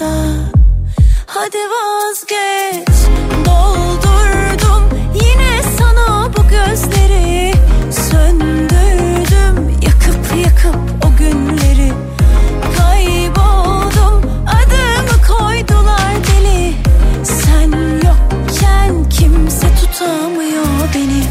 varsa 0.00 0.12
hadi 1.26 1.58
vazgeç. 1.58 2.96
Doldurdum 3.44 4.98
yine 5.14 5.62
sana 5.78 6.30
bu 6.36 6.48
gözleri. 6.48 7.52
Söndürdüm 7.90 9.68
yakıp 9.82 10.36
yakıp 10.44 10.76
o 11.06 11.16
günleri. 11.18 11.92
Kayboldum 12.76 14.30
adımı 14.46 15.26
koydular 15.28 16.14
deli. 16.26 16.74
Sen 17.24 17.72
yokken 17.96 19.08
kimse 19.10 19.66
tutamıyor 19.74 20.66
beni 20.94 21.25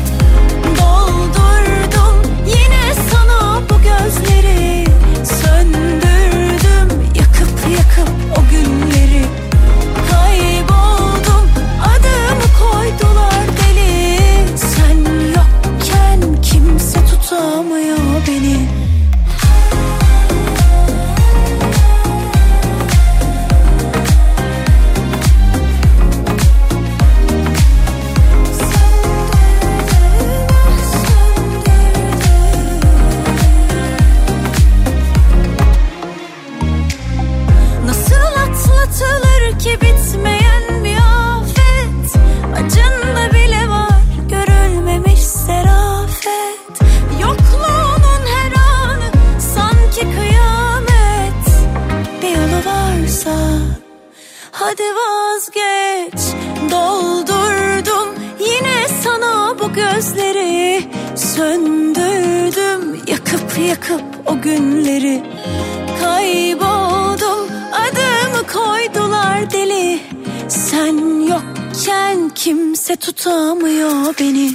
kimse 72.85 72.95
tutamıyor 72.95 74.15
beni 74.19 74.51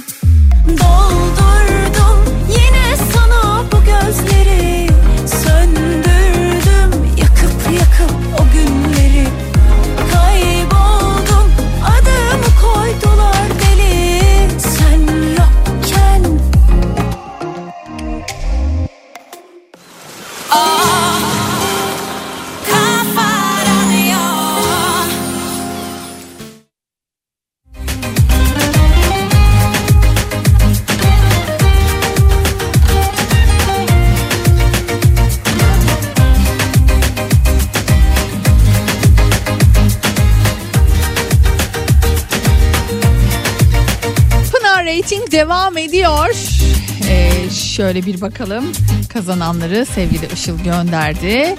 şöyle 47.91 48.05
bir 48.05 48.21
bakalım 48.21 48.65
kazananları 49.09 49.85
sevgili 49.85 50.33
Işıl 50.33 50.59
gönderdi. 50.59 51.55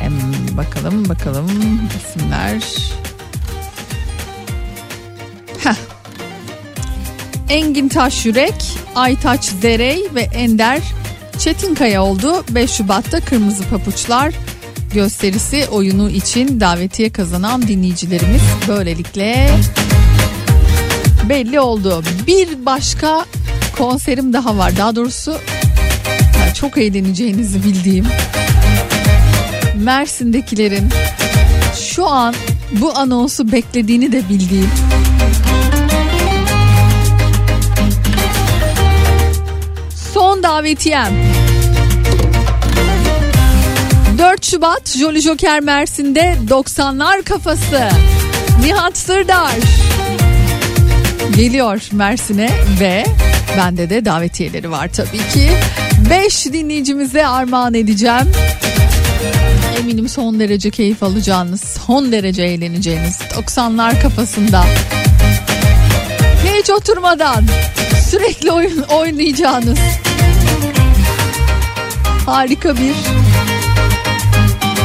Em, 0.00 0.12
bakalım 0.56 1.08
bakalım 1.08 1.50
isimler. 1.96 2.62
Heh. 5.58 5.74
Engin 7.48 7.88
Taş 7.88 8.26
Yürek, 8.26 8.54
Aytaç 8.94 9.44
Zerey 9.44 10.06
ve 10.14 10.20
Ender 10.20 10.80
Çetinkaya 11.38 12.02
oldu. 12.04 12.44
5 12.50 12.70
Şubat'ta 12.70 13.20
Kırmızı 13.20 13.64
Papuçlar 13.64 14.34
gösterisi 14.94 15.66
oyunu 15.68 16.10
için 16.10 16.60
davetiye 16.60 17.10
kazanan 17.10 17.68
dinleyicilerimiz 17.68 18.42
böylelikle 18.68 19.50
belli 21.28 21.60
oldu. 21.60 22.02
Bir 22.26 22.66
başka 22.66 23.25
konserim 23.78 24.32
daha 24.32 24.56
var. 24.56 24.76
Daha 24.76 24.96
doğrusu 24.96 25.38
çok 26.54 26.78
eğleneceğinizi 26.78 27.64
bildiğim 27.64 28.06
Mersin'dekilerin 29.74 30.88
şu 31.80 32.06
an 32.06 32.34
bu 32.72 32.98
anonsu 32.98 33.52
beklediğini 33.52 34.12
de 34.12 34.28
bildiğim 34.28 34.70
son 40.12 40.42
davetiyem 40.42 41.12
4 44.18 44.44
Şubat 44.44 44.96
Jolly 44.96 45.20
Joker 45.20 45.60
Mersin'de 45.60 46.36
90'lar 46.48 47.22
kafası 47.22 47.88
Nihat 48.64 48.98
Sırdar 48.98 49.54
geliyor 51.36 51.88
Mersin'e 51.92 52.50
ve 52.80 53.04
bende 53.56 53.90
de 53.90 54.04
davetiyeleri 54.04 54.70
var 54.70 54.88
tabii 54.88 55.18
ki. 55.18 55.50
5 56.10 56.46
dinleyicimize 56.46 57.26
armağan 57.26 57.74
edeceğim. 57.74 58.32
Eminim 59.80 60.08
son 60.08 60.40
derece 60.40 60.70
keyif 60.70 61.02
alacağınız, 61.02 61.60
son 61.86 62.12
derece 62.12 62.42
eğleneceğiniz 62.42 63.18
90'lar 63.18 64.02
kafasında. 64.02 64.64
Hiç 66.44 66.70
oturmadan 66.70 67.44
sürekli 68.10 68.50
oyun 68.52 68.82
oynayacağınız 68.82 69.78
harika 72.26 72.76
bir 72.76 72.94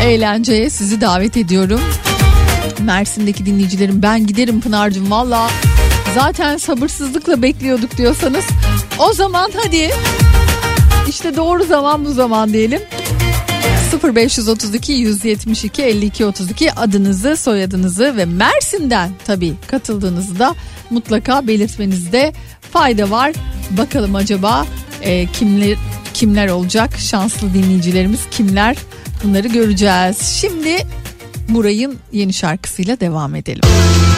eğlenceye 0.04 0.70
sizi 0.70 1.02
davet 1.02 1.38
ediyorum. 1.38 1.82
Mersin'deki 2.80 3.46
dinleyicilerim 3.46 4.02
ben 4.02 4.28
giderim 4.28 4.62
Pınar'cığım 4.62 5.12
valla 5.12 5.50
zaten 6.16 6.58
sabırsızlıkla 6.58 7.42
bekliyorduk 7.42 7.98
diyorsanız 7.98 8.46
o 9.10 9.14
zaman 9.14 9.52
hadi. 9.56 9.92
İşte 11.10 11.36
doğru 11.36 11.64
zaman 11.64 12.06
bu 12.06 12.14
zaman 12.14 12.54
diyelim. 12.54 12.82
0532 14.04 14.94
172 14.94 15.82
52 15.84 16.26
32 16.26 16.72
adınızı 16.74 17.38
soyadınızı 17.38 18.18
ve 18.18 18.26
Mersin'den 18.26 19.12
tabii 19.26 19.54
katıldığınızı 19.68 20.40
da 20.40 20.56
mutlaka 20.90 21.48
belirtmenizde 21.48 22.34
fayda 22.74 23.12
var. 23.12 23.32
Bakalım 23.72 24.16
acaba 24.16 24.66
e, 25.02 25.28
kimler 25.28 25.78
kimler 26.14 26.48
olacak? 26.48 26.98
Şanslı 26.98 27.54
dinleyicilerimiz 27.54 28.22
kimler? 28.32 28.78
Bunları 29.24 29.48
göreceğiz. 29.48 30.18
Şimdi 30.42 30.78
Buray'ın 31.50 31.98
yeni 32.12 32.34
şarkısıyla 32.34 33.00
devam 33.00 33.36
edelim. 33.36 33.62
yapayalnız 33.64 34.11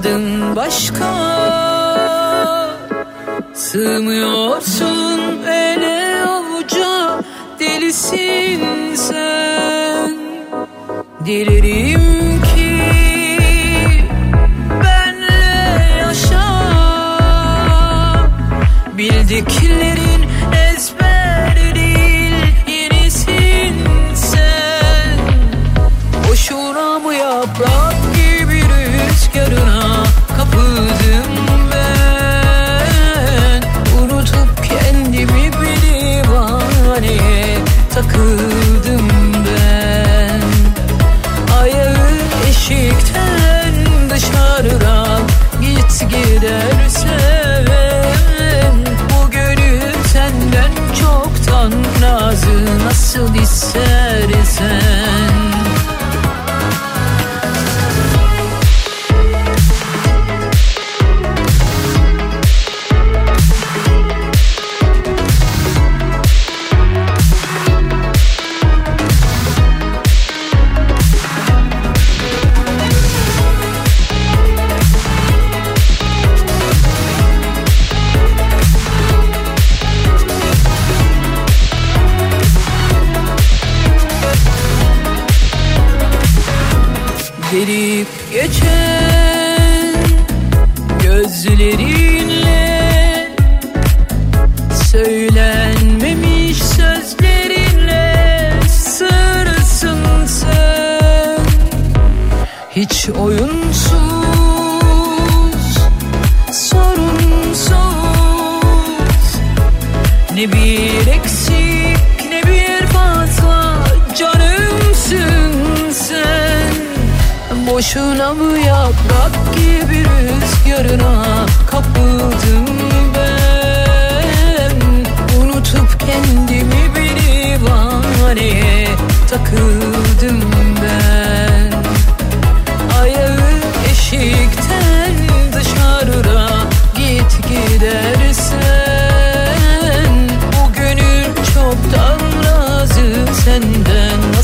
adın 0.00 0.56
başka. 0.56 1.10
Sığmıyorsun 3.54 5.42
ele 5.46 6.24
avuca. 6.24 7.20
Delisin 7.60 8.94
sen. 8.94 10.16
Delirim 11.26 11.89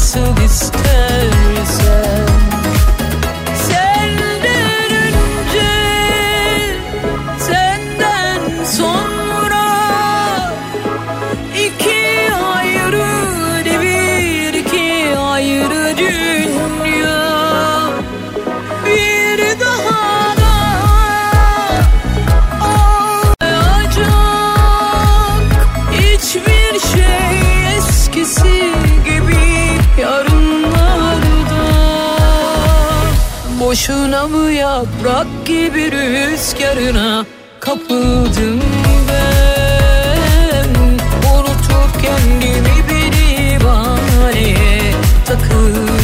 To 0.07 0.23
this 0.35 0.71
time 0.71 1.46
yaprak 34.67 35.27
gibi 35.45 35.93
rüzgarına 35.93 37.25
kapıldım 37.61 38.61
ben. 39.09 40.69
Unutup 41.33 42.03
kendimi 42.03 42.77
bir 42.89 43.12
divaneye 43.12 44.93
takıldım. 45.27 45.96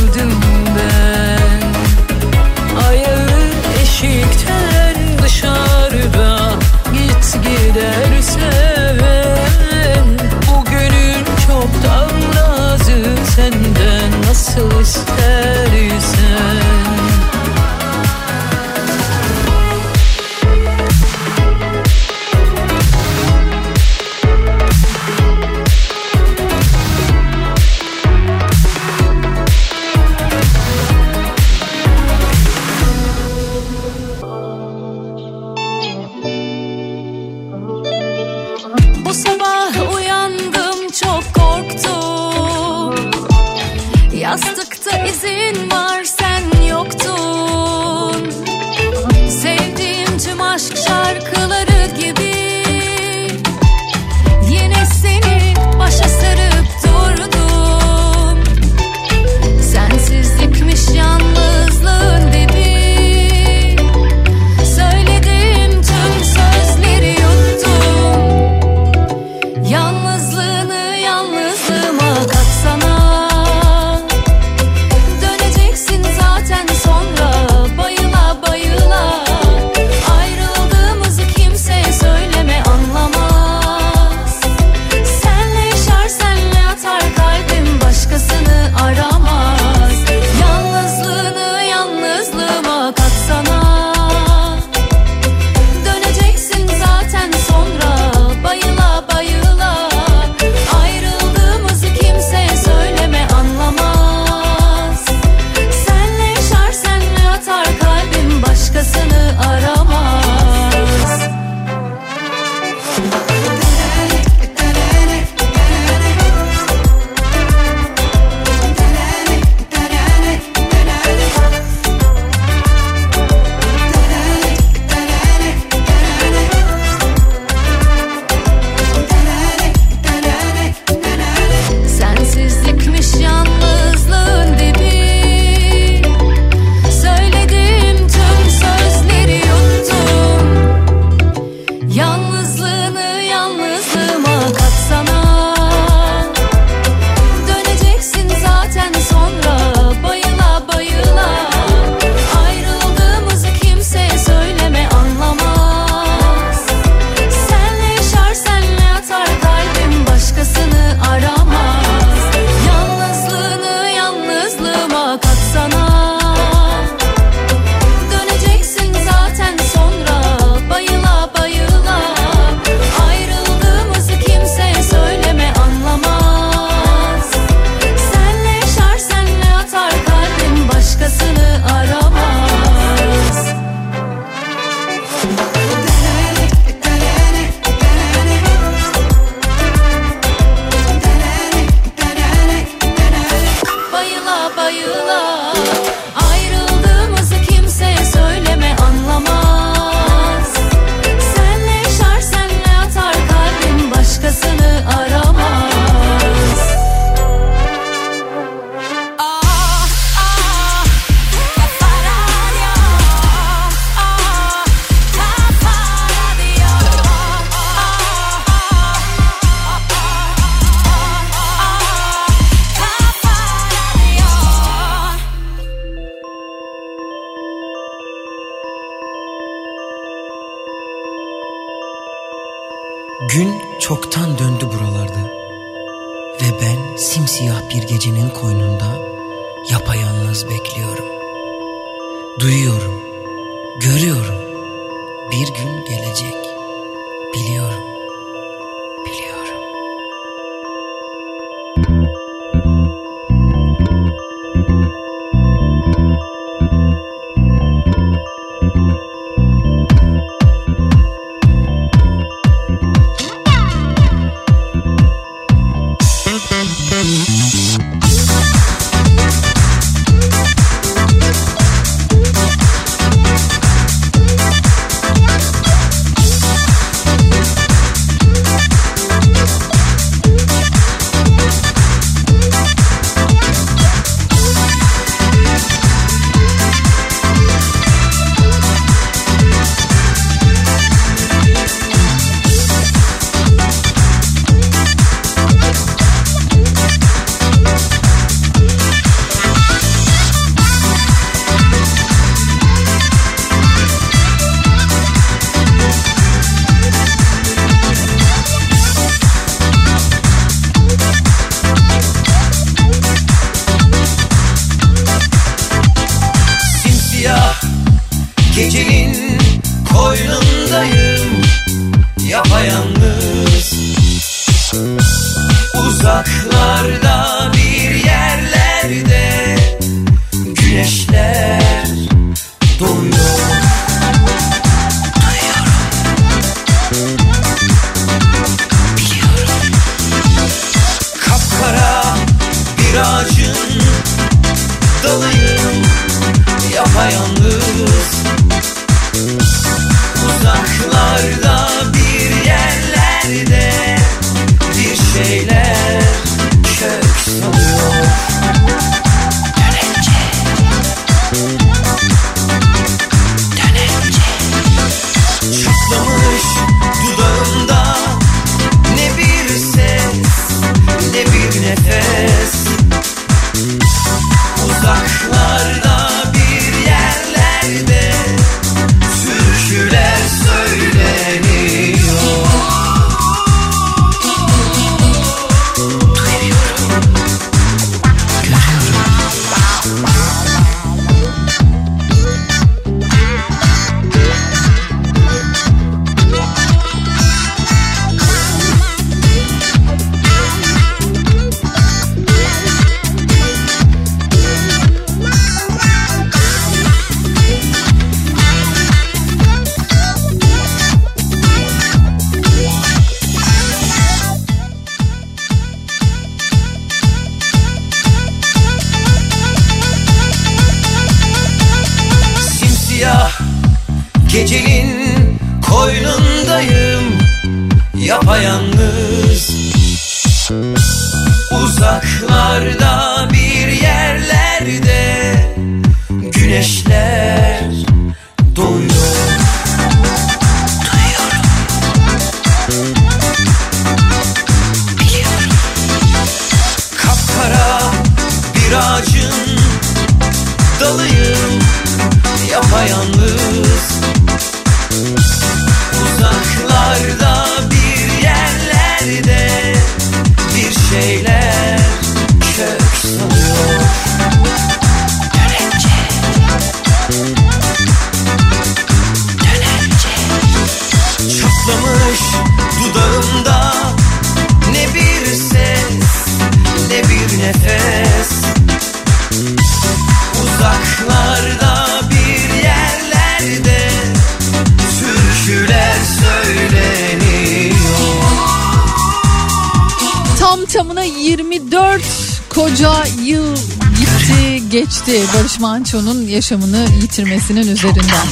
24 491.32 492.02
koca 492.48 492.92
yıl 493.22 493.56
gitti 493.98 494.68
geçti 494.70 495.20
Barış 495.34 495.60
Manço'nun 495.60 496.26
yaşamını 496.26 496.86
yitirmesinin 497.02 497.68
üzerinden. 497.68 498.26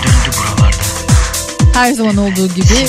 Her 1.75 1.93
zaman 1.93 2.17
olduğu 2.17 2.47
gibi 2.47 2.89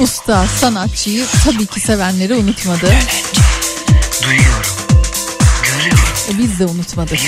usta 0.00 0.46
sanatçıyı 0.46 1.24
tabii 1.44 1.66
ki 1.66 1.80
sevenleri 1.80 2.34
unutmadı. 2.34 2.92
E 6.28 6.38
biz 6.38 6.58
de 6.58 6.66
unutmadık. 6.66 7.20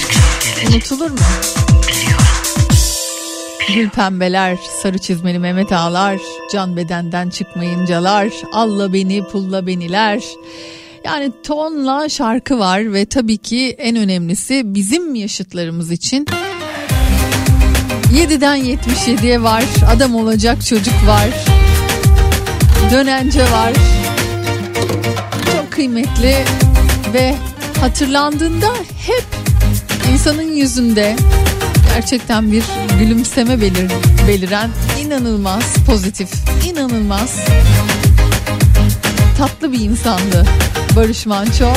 Unutulur 0.68 1.10
mu? 1.10 1.18
Gül 3.74 3.90
pembeler, 3.90 4.58
sarı 4.82 4.98
çizmeli 4.98 5.38
Mehmet 5.38 5.72
Ağlar, 5.72 6.18
can 6.52 6.76
bedenden 6.76 7.30
çıkmayıncalar, 7.30 8.28
alla 8.52 8.92
beni 8.92 9.24
pulla 9.24 9.66
beniler. 9.66 10.22
Yani 11.04 11.32
tonla 11.42 12.08
şarkı 12.08 12.58
var 12.58 12.92
ve 12.92 13.06
tabii 13.06 13.38
ki 13.38 13.76
en 13.78 13.96
önemlisi 13.96 14.62
bizim 14.64 15.14
yaşıtlarımız 15.14 15.90
için 15.90 16.26
7'den 18.14 18.58
77'ye 18.58 19.42
var, 19.42 19.64
adam 19.94 20.14
olacak 20.14 20.66
çocuk 20.66 21.06
var, 21.06 21.28
dönence 22.92 23.42
var. 23.42 23.72
Çok 25.52 25.72
kıymetli 25.72 26.36
ve 27.14 27.34
hatırlandığında 27.80 28.74
hep 29.06 29.24
insanın 30.12 30.52
yüzünde 30.52 31.16
gerçekten 31.94 32.52
bir 32.52 32.64
gülümseme 32.98 33.60
belir, 33.60 33.90
beliren 34.28 34.70
inanılmaz 35.00 35.74
pozitif, 35.86 36.28
inanılmaz 36.66 37.36
tatlı 39.38 39.72
bir 39.72 39.80
insandı 39.80 40.46
Barış 40.96 41.26
Manço. 41.26 41.72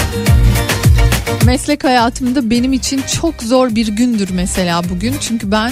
Meslek 1.46 1.84
hayatımda 1.84 2.50
benim 2.50 2.74
için 2.74 3.02
çok 3.22 3.44
zor 3.44 3.76
bir 3.76 3.88
gündür 3.88 4.30
mesela 4.34 4.90
bugün. 4.90 5.16
Çünkü 5.22 5.52
ben 5.52 5.72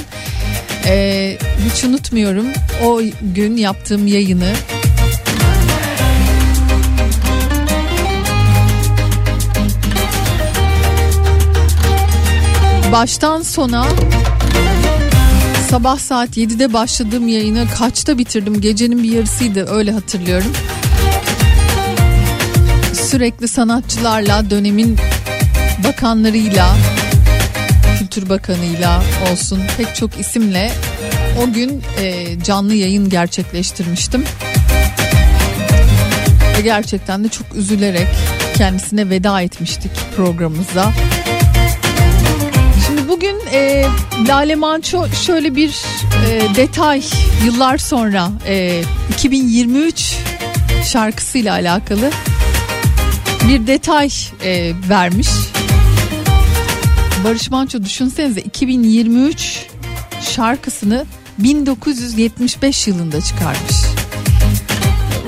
eee, 0.85 1.37
hiç 1.69 1.83
unutmuyorum 1.83 2.45
o 2.83 3.01
gün 3.21 3.57
yaptığım 3.57 4.07
yayını. 4.07 4.53
Baştan 12.91 13.41
sona 13.41 13.85
sabah 15.69 15.99
saat 15.99 16.37
7'de 16.37 16.73
başladığım 16.73 17.27
yayını 17.27 17.65
kaçta 17.77 18.17
bitirdim? 18.17 18.61
Gecenin 18.61 19.03
bir 19.03 19.11
yarısıydı 19.11 19.67
öyle 19.69 19.91
hatırlıyorum. 19.91 20.51
Sürekli 23.11 23.47
sanatçılarla 23.47 24.49
dönemin 24.49 24.97
bakanlarıyla 25.83 26.75
Kültür 27.99 28.29
Bakanı'yla 28.29 29.03
olsun 29.31 29.61
pek 29.77 29.95
çok 29.95 30.19
isimle 30.19 30.71
o 31.43 31.53
gün 31.53 31.83
e, 31.99 32.25
canlı 32.43 32.73
yayın 32.73 33.09
gerçekleştirmiştim. 33.09 34.23
Ve 36.57 36.61
gerçekten 36.61 37.23
de 37.23 37.29
çok 37.29 37.55
üzülerek 37.55 38.07
kendisine 38.57 39.09
veda 39.09 39.41
etmiştik 39.41 39.91
programımızda. 40.15 40.91
Şimdi 42.87 43.07
bugün 43.07 43.41
e, 43.53 43.85
Lale 44.27 44.55
Manço 44.55 45.07
şöyle 45.25 45.55
bir 45.55 45.81
e, 46.27 46.55
detay 46.55 47.03
yıllar 47.45 47.77
sonra 47.77 48.29
e, 48.47 48.81
2023 49.13 50.15
şarkısıyla 50.83 51.53
alakalı 51.53 52.11
bir 53.47 53.67
detay 53.67 54.09
e, 54.43 54.73
vermiş. 54.89 55.29
Barış 57.23 57.49
Manço 57.51 57.83
düşünsenize 57.83 58.41
2023 58.41 59.67
şarkısını 60.21 61.05
1975 61.37 62.87
yılında 62.87 63.21
çıkarmış. 63.21 63.75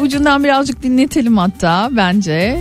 Ucundan 0.02 0.44
birazcık 0.44 0.84
dinletelim 0.84 1.38
hatta 1.38 1.90
bence. 1.92 2.60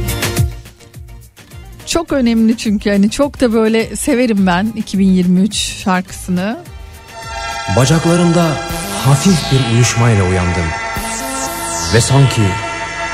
Çok 1.87 2.13
önemli 2.13 2.57
çünkü 2.57 2.91
hani 2.91 3.11
çok 3.11 3.41
da 3.41 3.53
böyle 3.53 3.97
severim 3.97 4.47
ben 4.47 4.73
2023 4.77 5.55
şarkısını. 5.55 6.59
Bacaklarımda 7.77 8.57
hafif 9.05 9.53
bir 9.53 9.75
uyuşmayla 9.75 10.25
uyandım. 10.25 10.67
Ve 11.95 12.01
sanki 12.01 12.43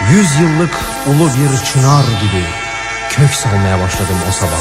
yüz 0.07 0.37
yıllık 0.41 0.75
ulu 1.07 1.27
bir 1.27 1.65
çınar 1.65 2.05
gibi 2.05 2.45
kök 3.11 3.35
salmaya 3.35 3.81
başladım 3.81 4.17
o 4.29 4.33
sabah. 4.33 4.61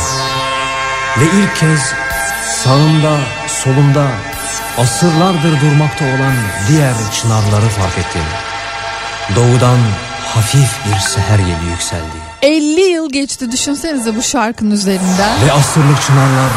Ve 1.19 1.25
ilk 1.25 1.55
kez 1.55 1.79
sağımda 2.63 3.17
solumda 3.47 4.07
asırlardır 4.77 5.61
durmakta 5.61 6.05
olan 6.05 6.33
diğer 6.69 6.93
çınarları 7.21 7.69
fark 7.69 7.97
ettim. 7.97 8.21
Doğudan 9.35 9.77
hafif 10.25 10.69
bir 10.85 10.99
seher 10.99 11.39
yeli 11.39 11.71
yükseldi. 11.71 12.17
50 12.41 12.81
yıl 12.81 13.11
geçti 13.11 13.51
düşünsenize 13.51 14.15
bu 14.15 14.21
şarkının 14.21 14.71
üzerinden. 14.71 15.47
Ve 15.47 15.51
asırlık 15.51 16.01
çınarlar 16.01 16.51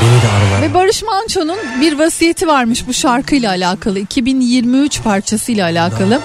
beni 0.00 0.22
de 0.22 0.28
aralar. 0.36 0.62
Ve 0.62 0.74
Barış 0.74 1.02
Manço'nun 1.02 1.58
bir 1.80 1.98
vasiyeti 1.98 2.46
varmış 2.46 2.86
bu 2.86 2.94
şarkıyla 2.94 3.50
alakalı. 3.50 3.98
2023 3.98 5.02
parçasıyla 5.02 5.64
alakalı. 5.66 6.20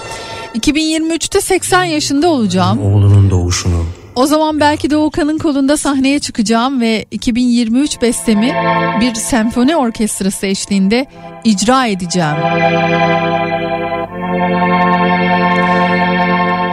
2023'te 0.58 1.40
80 1.40 1.84
yaşında 1.84 2.28
olacağım. 2.28 2.82
Oğlunun 2.82 3.30
doğuşunu. 3.30 3.84
O 4.14 4.26
zaman 4.26 4.60
belki 4.60 4.90
Doğukan'ın 4.90 5.38
kolunda 5.38 5.76
sahneye 5.76 6.18
çıkacağım 6.18 6.80
ve 6.80 7.04
2023 7.10 8.02
bestemi 8.02 8.54
bir 9.00 9.14
senfoni 9.14 9.76
orkestrası 9.76 10.46
eşliğinde 10.46 11.06
icra 11.44 11.86
edeceğim. 11.86 12.36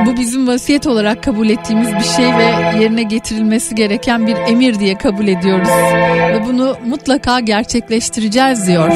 Bu 0.06 0.18
bizim 0.18 0.48
vasiyet 0.48 0.88
olarak 0.88 1.24
kabul 1.24 1.50
ettiğimiz 1.50 1.96
bir 1.96 2.16
şey 2.16 2.26
ve 2.26 2.80
yerine 2.82 3.04
getirilmesi 3.04 3.76
gereken 3.76 4.28
bir 4.28 4.36
emir 4.36 4.80
diye 4.80 4.98
kabul 4.98 5.28
ediyoruz. 5.28 5.70
Ve 6.30 6.46
bunu 6.46 6.78
mutlaka 6.86 7.40
gerçekleştireceğiz 7.40 8.68
diyor. 8.68 8.92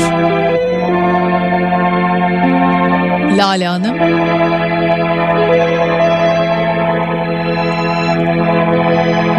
Lale 3.38 3.68
Hanım. 3.68 4.59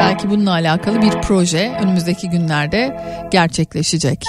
Belki 0.01 0.31
bununla 0.31 0.51
alakalı 0.51 1.03
bir 1.03 1.11
proje 1.11 1.73
önümüzdeki 1.83 2.31
günlerde 2.31 3.01
gerçekleşecek. 3.31 4.25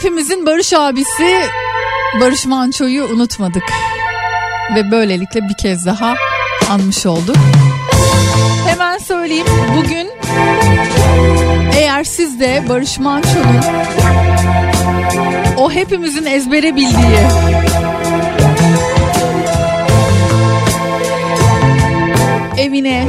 Hepimizin 0.00 0.46
Barış 0.46 0.72
abisi 0.72 1.40
Barış 2.20 2.46
Manço'yu 2.46 3.04
unutmadık. 3.04 3.62
Ve 4.74 4.90
böylelikle 4.90 5.40
bir 5.48 5.54
kez 5.54 5.86
daha 5.86 6.14
anmış 6.70 7.06
olduk. 7.06 7.36
Hemen 8.66 8.98
söyleyeyim 8.98 9.46
bugün 9.76 10.10
eğer 11.78 12.04
siz 12.04 12.40
de 12.40 12.64
Barış 12.68 12.98
Manço'nun 12.98 13.60
o 15.56 15.70
hepimizin 15.70 16.26
ezbere 16.26 16.76
bildiği 16.76 17.20
evine 22.58 23.06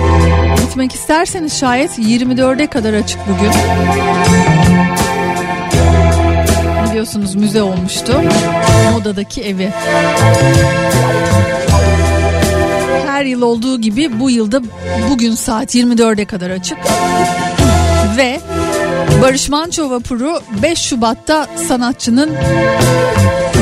gitmek 0.57 0.95
isterseniz 0.95 1.59
şayet 1.59 1.99
24'e 1.99 2.67
kadar 2.67 2.93
açık 2.93 3.19
bugün 3.27 3.51
biliyorsunuz 7.01 7.35
müze 7.35 7.61
olmuştu. 7.61 8.21
Moda'daki 8.93 9.41
evi. 9.41 9.69
Her 13.07 13.25
yıl 13.25 13.41
olduğu 13.41 13.81
gibi 13.81 14.19
bu 14.19 14.29
yılda 14.29 14.61
bugün 15.09 15.35
saat 15.35 15.75
24'e 15.75 16.25
kadar 16.25 16.49
açık. 16.49 16.77
Ve 18.17 18.39
Barış 19.21 19.49
Manço 19.49 19.89
vapuru 19.89 20.41
5 20.63 20.79
Şubat'ta 20.79 21.47
sanatçının 21.67 22.31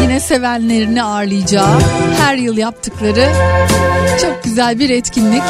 yine 0.02 0.20
sevenlerini 0.20 1.04
ağırlayacağı 1.04 1.80
her 2.22 2.36
yıl 2.36 2.58
yaptıkları 2.58 3.30
çok 4.22 4.44
güzel 4.44 4.80
bir 4.80 4.90
etkinlik. 4.90 5.44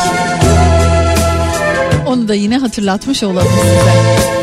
Onu 2.08 2.28
da 2.28 2.34
yine 2.34 2.58
hatırlatmış 2.58 3.24
olalım 3.24 3.48
size. 3.62 4.39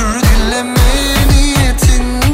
Özür 0.00 0.20
dileme 0.20 0.74
niyetinde 1.28 2.29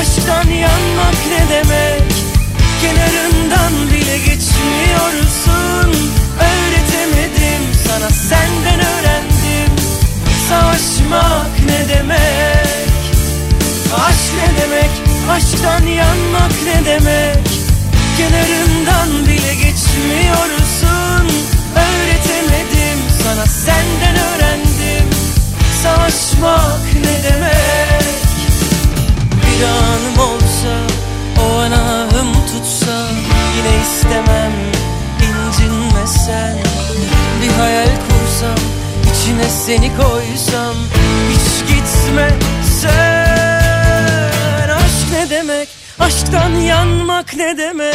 Aşktan 0.00 0.50
yanmak 0.50 1.14
ne 1.30 1.54
demek? 1.54 2.12
Kenarından 2.82 3.72
bile 3.92 4.18
geçmiyorsun. 4.18 6.10
Öğretemedim 6.40 7.62
sana 7.86 8.10
senden 8.10 8.80
öğrendim. 8.80 9.72
Savaşmak 10.48 11.52
ne 11.66 11.94
demek? 11.94 12.90
Aşk 13.94 14.32
ne 14.36 14.62
demek? 14.62 14.90
Aşktan 15.30 15.86
yanmak 15.86 16.52
ne 16.64 16.84
demek? 16.84 17.46
Kenarından 18.16 19.26
bile 19.26 19.54
geçmiyorsun. 19.54 21.26
Öğretemedim 21.76 22.98
sana 23.22 23.46
senden 23.46 24.16
öğrendim. 24.16 25.08
Savaşmak 25.82 26.94
ne 26.94 27.30
demek 27.30 27.59
Bir 29.60 29.64
anım 29.64 30.18
olsa 30.18 30.72
o 31.42 31.58
anahım 31.58 32.32
tutsa 32.32 33.08
Yine 33.56 33.82
istemem 33.82 34.52
incinmesen 35.18 36.56
Bir 37.42 37.52
hayal 37.62 37.86
kursam 37.86 38.58
içine 39.10 39.44
seni 39.44 39.96
koysam 39.96 40.74
Hiç 41.30 41.68
gitmesen 41.68 42.90
Aşk 44.70 45.12
ne 45.12 45.30
demek? 45.30 45.68
Aşktan 45.98 46.50
yanmak 46.50 47.34
ne 47.36 47.58
demek? 47.58 47.94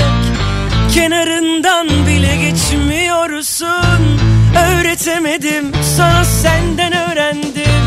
Kenarından 0.94 1.88
bile 2.08 2.36
geçmiyorsun. 2.36 4.20
Öğretemedim 4.68 5.72
sana 5.98 6.26
senden 6.26 6.94
öğrendim. 6.94 7.86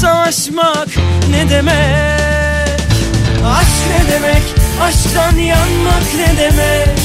Savaşmak 0.00 0.88
ne 1.30 1.50
demek 1.50 2.53
Aşk 3.46 3.82
ne 3.90 4.12
demek? 4.12 4.42
Aşktan 4.82 5.36
yanmak 5.36 6.14
ne 6.16 6.38
demek? 6.42 6.98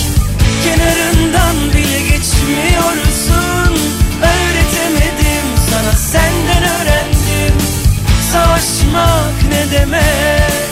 Kenarından 0.64 1.56
bile 1.74 2.00
geçmiyorsun. 2.02 3.78
Öğretemedim 4.22 5.46
sana 5.70 5.92
senden 5.92 6.64
öğrendim. 6.64 7.58
Savaşmak 8.32 9.34
ne 9.50 9.72
demek 9.72 10.69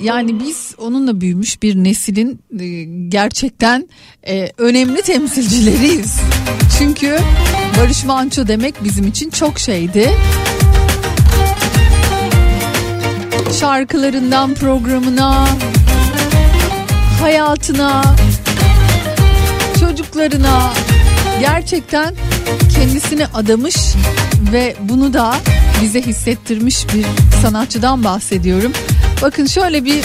ya 0.00 0.14
yani 0.14 0.40
biz 0.40 0.74
onunla 0.78 1.20
büyümüş 1.20 1.62
bir 1.62 1.76
neslin 1.76 2.40
e, 2.60 2.84
gerçekten 3.08 3.88
e, 4.26 4.52
önemli 4.58 5.02
temsilcileriyiz. 5.02 6.20
Çünkü 6.78 7.18
Barış 7.80 8.04
Manço 8.04 8.46
demek 8.46 8.84
bizim 8.84 9.06
için 9.06 9.30
çok 9.30 9.58
şeydi. 9.58 10.10
Şarkılarından 13.60 14.54
programına, 14.54 15.48
hayatına, 17.20 18.16
çocuklarına 19.80 20.72
gerçekten 21.40 22.14
kendisini 22.74 23.26
adamış 23.26 23.76
ve 24.52 24.76
bunu 24.80 25.12
da 25.12 25.34
bize 25.82 26.02
hissettirmiş 26.02 26.86
bir 26.94 27.06
sanatçıdan 27.42 28.04
bahsediyorum. 28.04 28.72
Bakın 29.22 29.46
şöyle 29.46 29.84
bir 29.84 30.02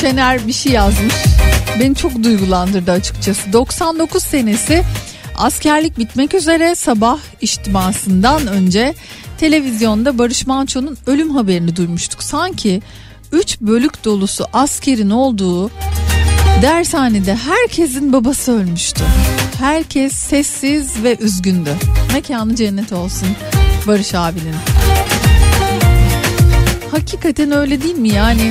Şener 0.00 0.46
bir 0.46 0.52
şey 0.52 0.72
yazmış. 0.72 1.14
Beni 1.80 1.94
çok 1.94 2.22
duygulandırdı 2.24 2.92
açıkçası. 2.92 3.52
99 3.52 4.22
senesi 4.22 4.82
askerlik 5.36 5.98
bitmek 5.98 6.34
üzere 6.34 6.74
sabah 6.74 7.18
içtimasından 7.40 8.46
önce 8.46 8.94
televizyonda 9.38 10.18
Barış 10.18 10.46
Manço'nun 10.46 10.98
ölüm 11.06 11.30
haberini 11.30 11.76
duymuştuk. 11.76 12.22
Sanki 12.22 12.82
3 13.32 13.60
bölük 13.60 14.04
dolusu 14.04 14.46
askerin 14.52 15.10
olduğu 15.10 15.70
dershanede 16.62 17.36
herkesin 17.36 18.12
babası 18.12 18.52
ölmüştü. 18.52 19.04
Herkes 19.58 20.12
sessiz 20.12 21.02
ve 21.02 21.16
üzgündü. 21.20 21.70
Mekanı 22.12 22.56
cennet 22.56 22.92
olsun 22.92 23.28
Barış 23.86 24.14
abinin. 24.14 24.54
Hakikaten 26.90 27.50
öyle 27.50 27.82
değil 27.82 27.98
mi 27.98 28.08
yani? 28.08 28.50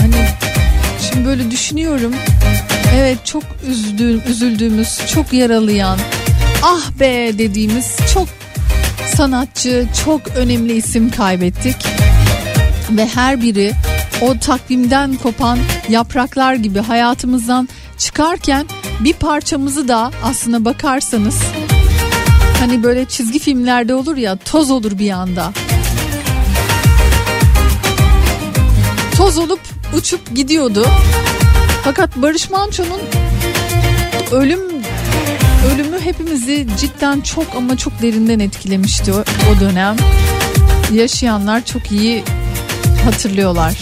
Hani 0.00 0.14
şimdi 1.00 1.26
böyle 1.26 1.50
düşünüyorum. 1.50 2.14
Evet 2.96 3.26
çok 3.26 3.42
üzdüğüm, 3.68 4.22
üzüldüğümüz, 4.28 4.98
çok 5.14 5.32
yaralayan, 5.32 5.98
ah 6.62 6.90
be 7.00 7.38
dediğimiz 7.38 7.96
çok 8.14 8.28
sanatçı, 9.16 9.86
çok 10.04 10.28
önemli 10.36 10.72
isim 10.72 11.10
kaybettik. 11.10 11.76
Ve 12.90 13.06
her 13.06 13.42
biri 13.42 13.72
o 14.20 14.38
takvimden 14.38 15.14
kopan 15.14 15.58
yapraklar 15.88 16.54
gibi 16.54 16.78
hayatımızdan 16.78 17.68
çıkarken 17.98 18.66
bir 19.00 19.12
parçamızı 19.12 19.88
da 19.88 20.10
aslına 20.24 20.64
bakarsanız 20.64 21.42
hani 22.60 22.82
böyle 22.82 23.04
çizgi 23.04 23.38
filmlerde 23.38 23.94
olur 23.94 24.16
ya 24.16 24.36
toz 24.36 24.70
olur 24.70 24.98
bir 24.98 25.10
anda. 25.10 25.52
Toz 29.16 29.38
olup 29.38 29.60
uçup 29.96 30.34
gidiyordu. 30.36 30.86
Fakat 31.84 32.16
Barış 32.16 32.50
Manço'nun 32.50 33.00
ölüm 34.32 34.60
ölümü 35.74 36.00
hepimizi 36.00 36.66
cidden 36.80 37.20
çok 37.20 37.46
ama 37.56 37.76
çok 37.76 38.02
derinden 38.02 38.38
etkilemişti 38.38 39.12
o, 39.12 39.16
o 39.16 39.60
dönem. 39.60 39.96
Yaşayanlar 40.92 41.64
çok 41.64 41.92
iyi 41.92 42.24
hatırlıyorlar. 43.04 43.74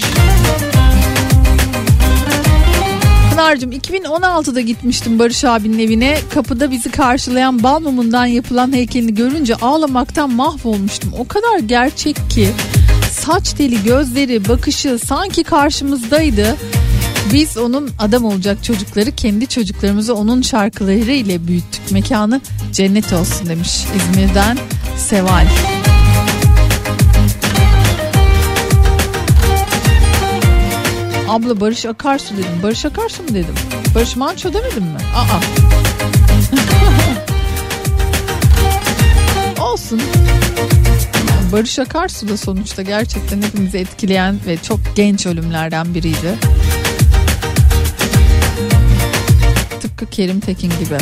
Pınar'cığım 3.30 3.72
2016'da 3.72 4.60
gitmiştim 4.60 5.18
Barış 5.18 5.44
abinin 5.44 5.78
evine. 5.78 6.18
Kapıda 6.34 6.70
bizi 6.70 6.90
karşılayan 6.90 7.62
bal 7.62 7.80
mumundan 7.80 8.26
yapılan 8.26 8.72
heykelini 8.72 9.14
görünce 9.14 9.54
ağlamaktan 9.54 10.30
mahvolmuştum. 10.30 11.12
O 11.18 11.28
kadar 11.28 11.58
gerçek 11.58 12.30
ki 12.30 12.48
saç 13.26 13.52
teli, 13.52 13.82
gözleri, 13.82 14.48
bakışı 14.48 14.98
sanki 14.98 15.44
karşımızdaydı. 15.44 16.56
Biz 17.32 17.58
onun 17.58 17.90
adam 17.98 18.24
olacak 18.24 18.64
çocukları 18.64 19.12
kendi 19.12 19.46
çocuklarımızı 19.46 20.14
onun 20.14 20.42
şarkıları 20.42 21.12
ile 21.12 21.46
büyüttük. 21.46 21.90
Mekanı 21.90 22.40
cennet 22.72 23.12
olsun 23.12 23.48
demiş 23.48 23.84
İzmir'den 23.96 24.58
Seval. 24.96 25.46
Abla 31.28 31.60
Barış 31.60 31.86
Akarsu 31.86 32.34
dedim. 32.34 32.62
Barış 32.62 32.84
Akarsu 32.84 33.22
mu 33.22 33.28
dedim? 33.28 33.54
Barış 33.94 34.16
Manço 34.16 34.52
demedim 34.54 34.84
mi? 34.84 34.98
Aa. 35.16 35.40
Olsun. 39.72 40.00
Barış 41.52 41.78
Akarsu 41.78 42.28
da 42.28 42.36
sonuçta 42.36 42.82
gerçekten 42.82 43.42
hepimizi 43.42 43.78
etkileyen 43.78 44.38
ve 44.46 44.56
çok 44.56 44.80
genç 44.94 45.26
ölümlerden 45.26 45.94
biriydi. 45.94 46.34
Tıpkı 49.80 50.06
Kerim 50.06 50.40
Tekin 50.40 50.70
gibi. 50.70 50.96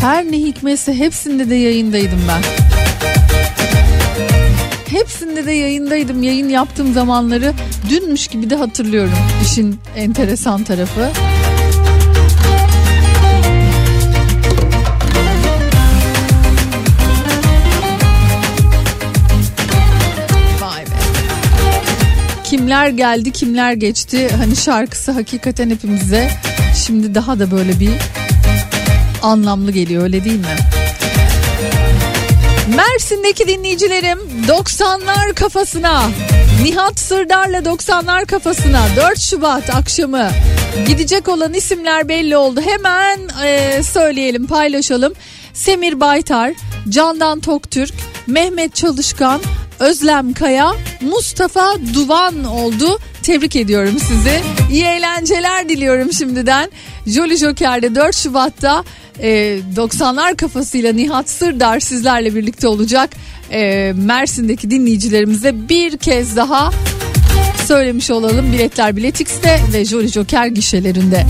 Her 0.00 0.24
ne 0.24 0.36
hikmetse 0.36 0.94
hepsinde 0.94 1.50
de 1.50 1.54
yayındaydım 1.54 2.20
ben. 2.28 2.42
Hepsinde 4.98 5.46
de 5.46 5.52
yayındaydım. 5.52 6.22
Yayın 6.22 6.48
yaptığım 6.48 6.92
zamanları 6.92 7.52
dünmüş 7.90 8.28
gibi 8.28 8.50
de 8.50 8.56
hatırlıyorum. 8.56 9.18
İşin 9.42 9.78
enteresan 9.96 10.64
tarafı. 10.64 11.10
Kimler 22.66 22.88
geldi 22.88 23.32
kimler 23.32 23.72
geçti 23.72 24.28
hani 24.38 24.56
şarkısı 24.56 25.12
hakikaten 25.12 25.70
hepimize 25.70 26.30
şimdi 26.86 27.14
daha 27.14 27.38
da 27.38 27.50
böyle 27.50 27.80
bir 27.80 27.90
anlamlı 29.22 29.70
geliyor 29.70 30.02
öyle 30.02 30.24
değil 30.24 30.40
mi? 30.40 30.56
Mersin'deki 32.76 33.48
dinleyicilerim 33.48 34.18
90'lar 34.48 35.34
kafasına 35.34 36.10
Nihat 36.62 36.98
Sırdar'la 36.98 37.58
90'lar 37.58 38.26
kafasına 38.26 38.86
4 38.96 39.20
Şubat 39.20 39.74
akşamı 39.74 40.30
gidecek 40.86 41.28
olan 41.28 41.54
isimler 41.54 42.08
belli 42.08 42.36
oldu. 42.36 42.60
Hemen 42.60 43.20
e, 43.44 43.82
söyleyelim 43.82 44.46
paylaşalım. 44.46 45.12
Semir 45.54 46.00
Baytar, 46.00 46.52
Candan 46.88 47.40
Toktürk, 47.40 47.94
Mehmet 48.26 48.74
Çalışkan, 48.74 49.40
Özlem 49.80 50.32
Kaya, 50.32 50.72
Mustafa 51.00 51.74
Duvan 51.94 52.44
oldu. 52.44 52.98
Tebrik 53.22 53.56
ediyorum 53.56 53.96
sizi. 53.98 54.40
İyi 54.72 54.84
eğlenceler 54.84 55.68
diliyorum 55.68 56.12
şimdiden. 56.12 56.70
Jolly 57.06 57.36
Joker'de 57.36 57.94
4 57.94 58.16
Şubat'ta 58.16 58.84
e, 59.20 59.58
90'lar 59.76 60.36
kafasıyla 60.36 60.92
Nihat 60.92 61.30
Sırdar 61.30 61.80
sizlerle 61.80 62.34
birlikte 62.34 62.68
olacak. 62.68 63.10
E, 63.50 63.92
Mersin'deki 63.96 64.70
dinleyicilerimize 64.70 65.68
bir 65.68 65.96
kez 65.96 66.36
daha 66.36 66.70
söylemiş 67.66 68.10
olalım. 68.10 68.52
Biletler 68.52 68.96
Biletix'te 68.96 69.60
ve 69.72 69.84
Jolly 69.84 70.08
Joker 70.08 70.46
gişelerinde. 70.46 71.26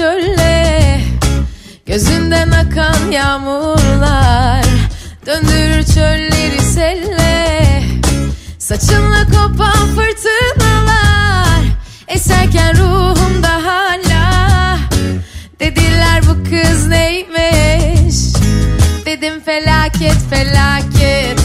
çölle 0.00 1.00
Gözünden 1.86 2.50
akan 2.50 3.10
yağmurlar 3.10 4.64
Döndür 5.26 5.94
çölleri 5.94 6.60
selle. 6.60 7.82
Saçımla 8.58 9.26
kopan 9.26 9.88
fırtınalar 9.94 11.60
Eserken 12.08 12.76
ruhumda 12.76 13.64
hala. 13.64 14.78
Dediler 15.60 16.22
bu 16.22 16.44
kız 16.50 16.86
neymiş? 16.86 18.16
Dedim 19.06 19.40
felaket 19.44 20.18
felaket. 20.30 21.39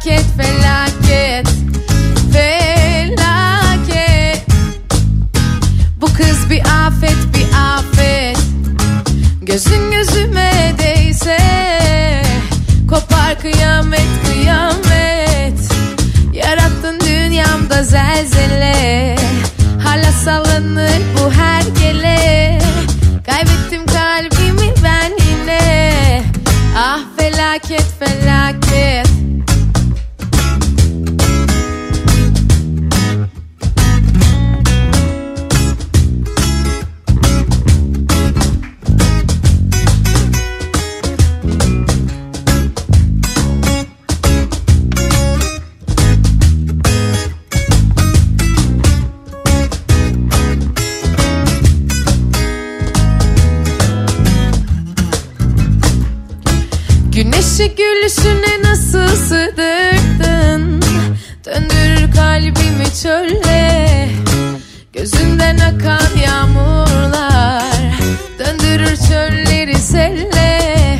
Felaket 0.00 0.24
felaket 0.36 1.48
Felaket. 2.32 3.20
Bu 6.00 6.06
kız 6.06 6.50
bir 6.50 6.62
afet 6.86 7.16
bir 7.34 7.46
afet. 7.76 8.38
Gözün 9.42 9.90
gözüme 9.90 10.74
değse 10.78 11.38
Kopar 12.88 13.40
kıyamet 13.40 14.08
kıyamet. 14.26 15.58
Yarattın 16.32 17.00
dünyamda 17.00 17.82
zelzele. 17.82 19.16
Hala 19.84 20.12
sallanır 20.12 21.00
bu 21.14 21.32
hergele 21.32 22.58
Kaybettim 23.26 23.86
kalbimi 23.86 24.74
ben 24.84 25.12
yine. 25.26 26.22
Ah 26.76 27.00
felaket 27.16 27.86
felaket 27.98 28.69
sığdırdın 59.16 60.80
Döndürür 61.44 62.12
kalbimi 62.14 62.94
çölle. 63.02 64.08
Gözünden 64.92 65.58
akan 65.58 66.16
yağmurlar. 66.26 67.94
Döndürür 68.38 68.96
çölleri 69.08 69.74
selle. 69.74 70.98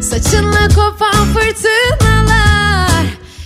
Saçınla 0.00 0.68
kopan 0.68 1.24
fırtınalar. 1.34 3.04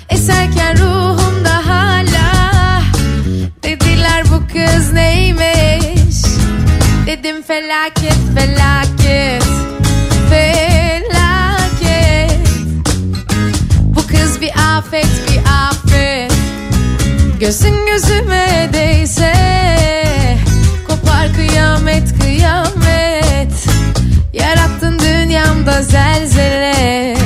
Eserken 0.08 0.78
ruhumda 0.78 1.66
hala. 1.66 2.82
Dediler 3.62 4.24
bu 4.24 4.42
kız 4.52 4.92
neymiş? 4.92 6.24
Dedim 7.06 7.42
felaket 7.42 8.18
Felaket 8.34 9.44
afet 14.94 15.28
bir 15.28 15.40
afet 15.68 16.32
Gözün 17.40 17.86
gözüme 17.86 18.70
değse 18.72 19.34
Kopar 20.88 21.32
kıyamet 21.34 22.18
kıyamet. 22.20 23.66
Yarattın 24.32 24.98
dünyamda 24.98 25.82
zelzele. 25.82 27.16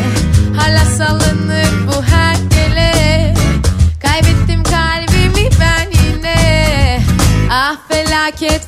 Hala 0.56 0.84
sallanır 0.84 1.68
bu 1.86 2.02
hergele 2.02 3.34
Kaybettim 4.02 4.62
kalbimi 4.62 5.50
ben 5.60 5.86
yine. 6.04 7.00
Ah 7.50 7.76
felaket 7.88 8.67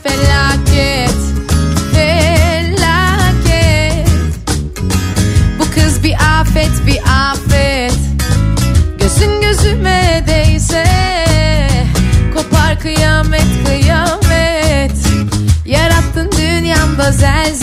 dünyamda 17.20 17.59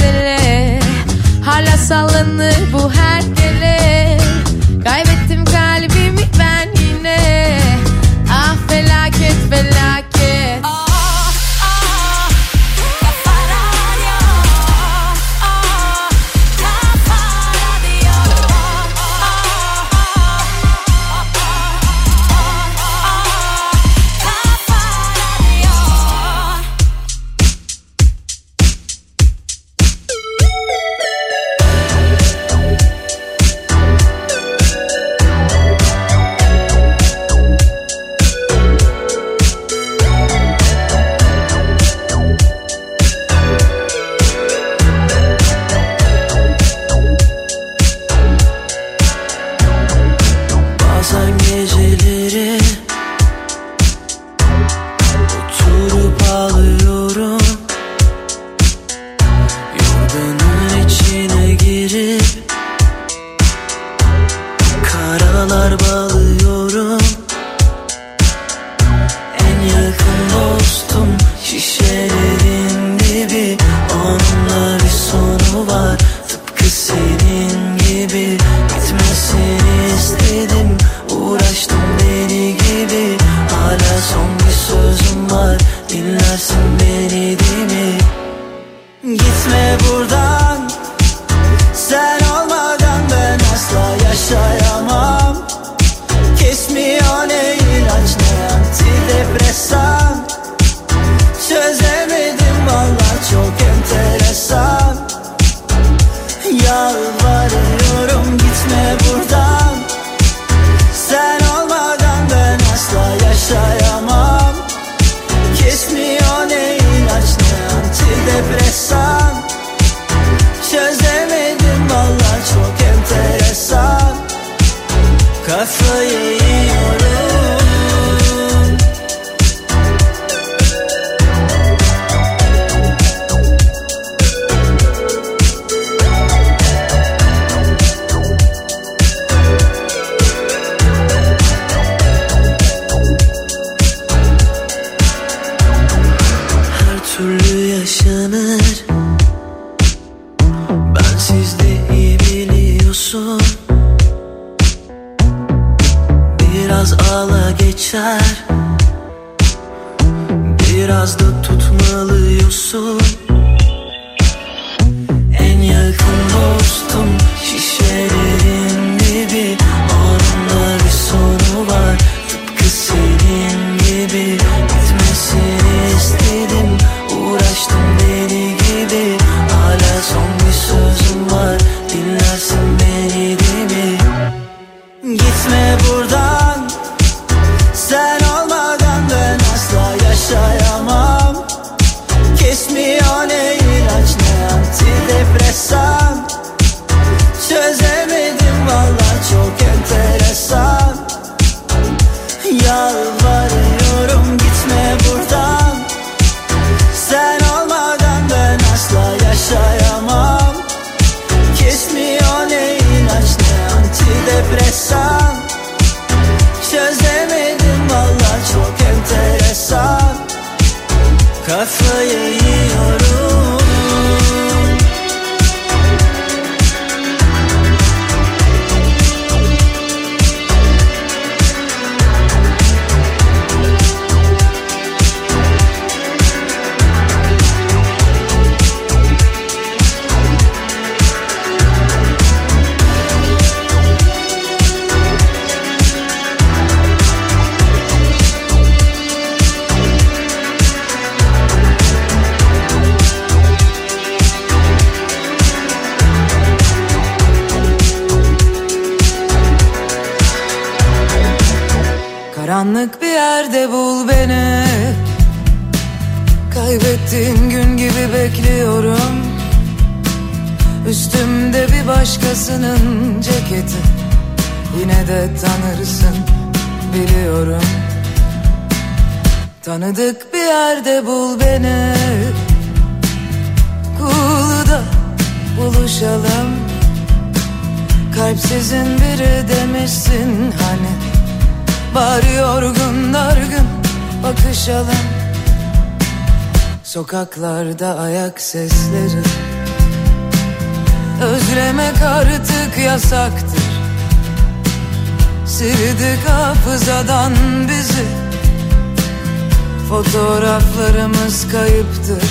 ayıptır. 311.77 312.23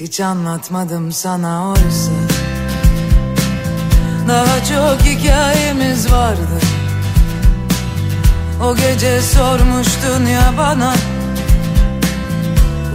Hiç 0.00 0.20
anlatmadım 0.20 1.12
sana 1.12 1.68
oysa. 1.68 2.12
Daha 4.28 4.64
çok 4.64 5.00
hikayemiz 5.00 6.12
vardı. 6.12 6.58
O 8.64 8.76
gece 8.76 9.22
sormuştun 9.22 10.26
ya 10.26 10.52
bana. 10.58 10.94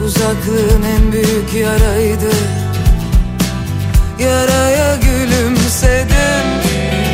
Uzaklığın 0.06 0.84
en 0.84 1.12
büyük 1.12 1.54
yaraydı. 1.54 2.34
Yaraya 4.20 4.96
gülümsedim. 4.96 6.48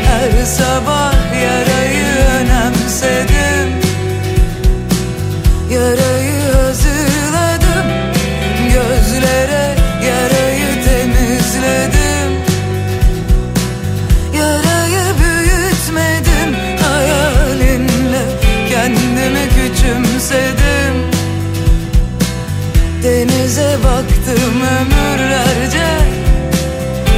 Her 0.05 0.45
sabah 0.45 1.13
yarayı 1.43 2.05
önemsedim. 2.41 3.73
Yarayı 5.71 6.32
özledim. 20.34 20.95
Denize 23.03 23.77
baktım 23.84 24.61
ömürlerce. 24.80 25.88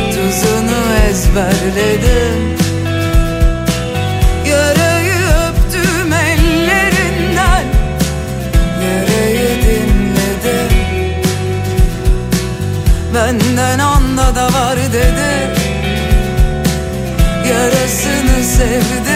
Tuzunu 0.10 1.10
ezberledim. 1.10 2.58
Yarayı 4.50 5.26
öptüm 5.48 6.14
ellerinden. 6.14 7.66
Yüreği 8.82 9.64
dinledim. 9.64 10.76
Benden 13.16 13.80
anda 13.80 14.36
da 14.36 14.46
var 14.46 14.78
dedi. 14.94 15.56
Yarasını 17.50 18.44
sevdim. 18.44 19.15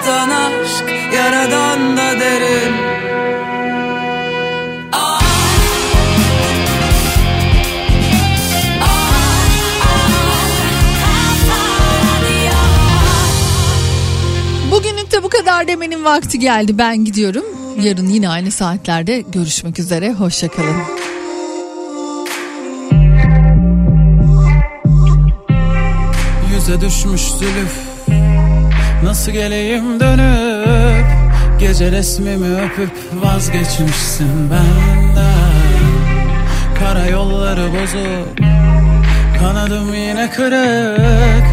Kapatan 0.00 0.30
aşk 0.30 1.14
Yaradan 1.14 1.96
da 1.96 2.20
derin 2.20 2.74
Bugünlük 14.70 15.12
de 15.12 15.22
bu 15.22 15.28
kadar 15.28 15.68
demenin 15.68 16.04
vakti 16.04 16.38
geldi. 16.38 16.78
Ben 16.78 17.04
gidiyorum. 17.04 17.44
Yarın 17.82 18.08
yine 18.08 18.28
aynı 18.28 18.50
saatlerde 18.50 19.20
görüşmek 19.20 19.78
üzere. 19.78 20.12
Hoşçakalın. 20.12 20.76
Yüze 26.54 26.80
düşmüş 26.80 27.20
zülüf 27.20 27.90
Nasıl 29.02 29.32
geleyim 29.32 30.00
dönüp 30.00 31.06
Gece 31.58 31.92
resmimi 31.92 32.56
öpüp 32.56 32.92
vazgeçmişsin 33.14 34.50
benden? 34.50 35.30
Kara 36.78 37.06
yolları 37.06 37.68
bozuk 37.72 38.50
Kanadım 39.40 39.94
yine 39.94 40.30
kırık. 40.30 41.46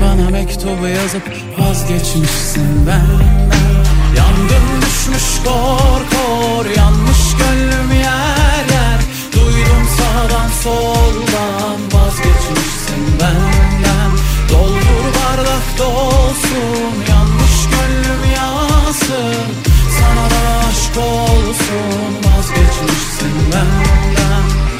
Bana 0.00 0.30
mektubu 0.30 0.86
yazıp 0.86 1.22
vazgeçmişsin 1.58 2.86
benden. 2.86 3.84
Yangın 4.16 4.82
düşmüş 4.82 5.42
kor 5.44 6.00
kor 6.10 6.64
Yanmış 6.76 7.36
gönlüm 7.38 7.92
yer 7.92 8.64
yer. 8.74 9.00
Duydum 9.32 9.88
sağdan 9.96 10.48
soldan 10.62 11.78
Vazgeçmişsin 11.92 13.20
benden 13.20 13.53
bardak 15.64 15.78
dolsun 15.78 16.94
Yanmış 17.08 17.68
gönlüm 17.70 18.32
yansın 18.36 19.34
Sana 19.98 20.30
da 20.30 20.66
aşk 20.68 20.96
olsun 20.96 22.14
Vazgeçmişsin 22.24 23.52
benden 23.52 24.73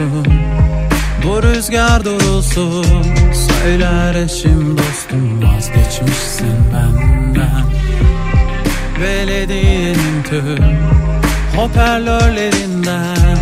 olsun 0.00 0.26
Bu 1.24 1.42
rüzgar 1.42 2.04
durulsun 2.04 3.04
Söyler 3.32 4.14
eşim 4.14 4.78
dostum 4.78 5.42
Vazgeçmişsin 5.42 6.56
benden. 6.72 7.64
Belediyenin 9.00 10.22
tüm 10.30 10.78
Hoparlörlerinden. 11.56 13.38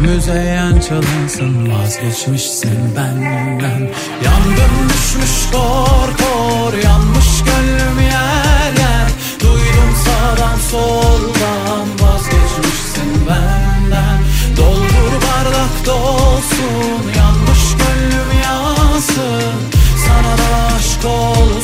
Müzeyyen 0.00 0.80
çalınsın 0.80 1.72
Vazgeçmişsin 1.72 2.96
benden. 2.96 3.90
Yangın 4.24 4.88
düşmüş 4.88 5.50
kor 5.52 6.08
kor 6.18 6.72
Yanmış 6.84 7.44
gönlüm 7.44 8.00
yer 8.00 8.72
yer. 8.80 9.10
Duydum 9.40 9.94
sağdan 10.04 10.58
soldan 10.70 11.88
Vazgeçmişsin 12.00 13.26
bardak 13.26 13.57
dolsun 15.88 17.02
Yanmış 17.16 17.76
gönlüm 17.78 18.30
yansın. 18.44 19.52
Sana 20.06 20.38
da 20.38 20.74
aşk 20.76 21.04
olsun 21.04 21.57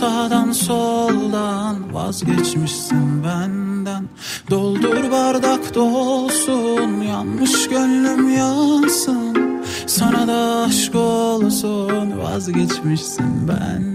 sağdan 0.00 0.52
soldan 0.52 1.94
Vazgeçmişsin 1.94 3.24
benden. 3.24 4.08
Doldur 4.50 5.10
bardak 5.12 5.74
dolsun 5.74 7.00
Yanmış 7.00 7.68
gönlüm 7.68 8.36
yansın. 8.36 9.62
Sana 9.86 10.28
da 10.28 10.64
aşk 10.68 10.94
olsun 10.94 12.18
Vazgeçmişsin 12.18 13.48
benden 13.48 13.89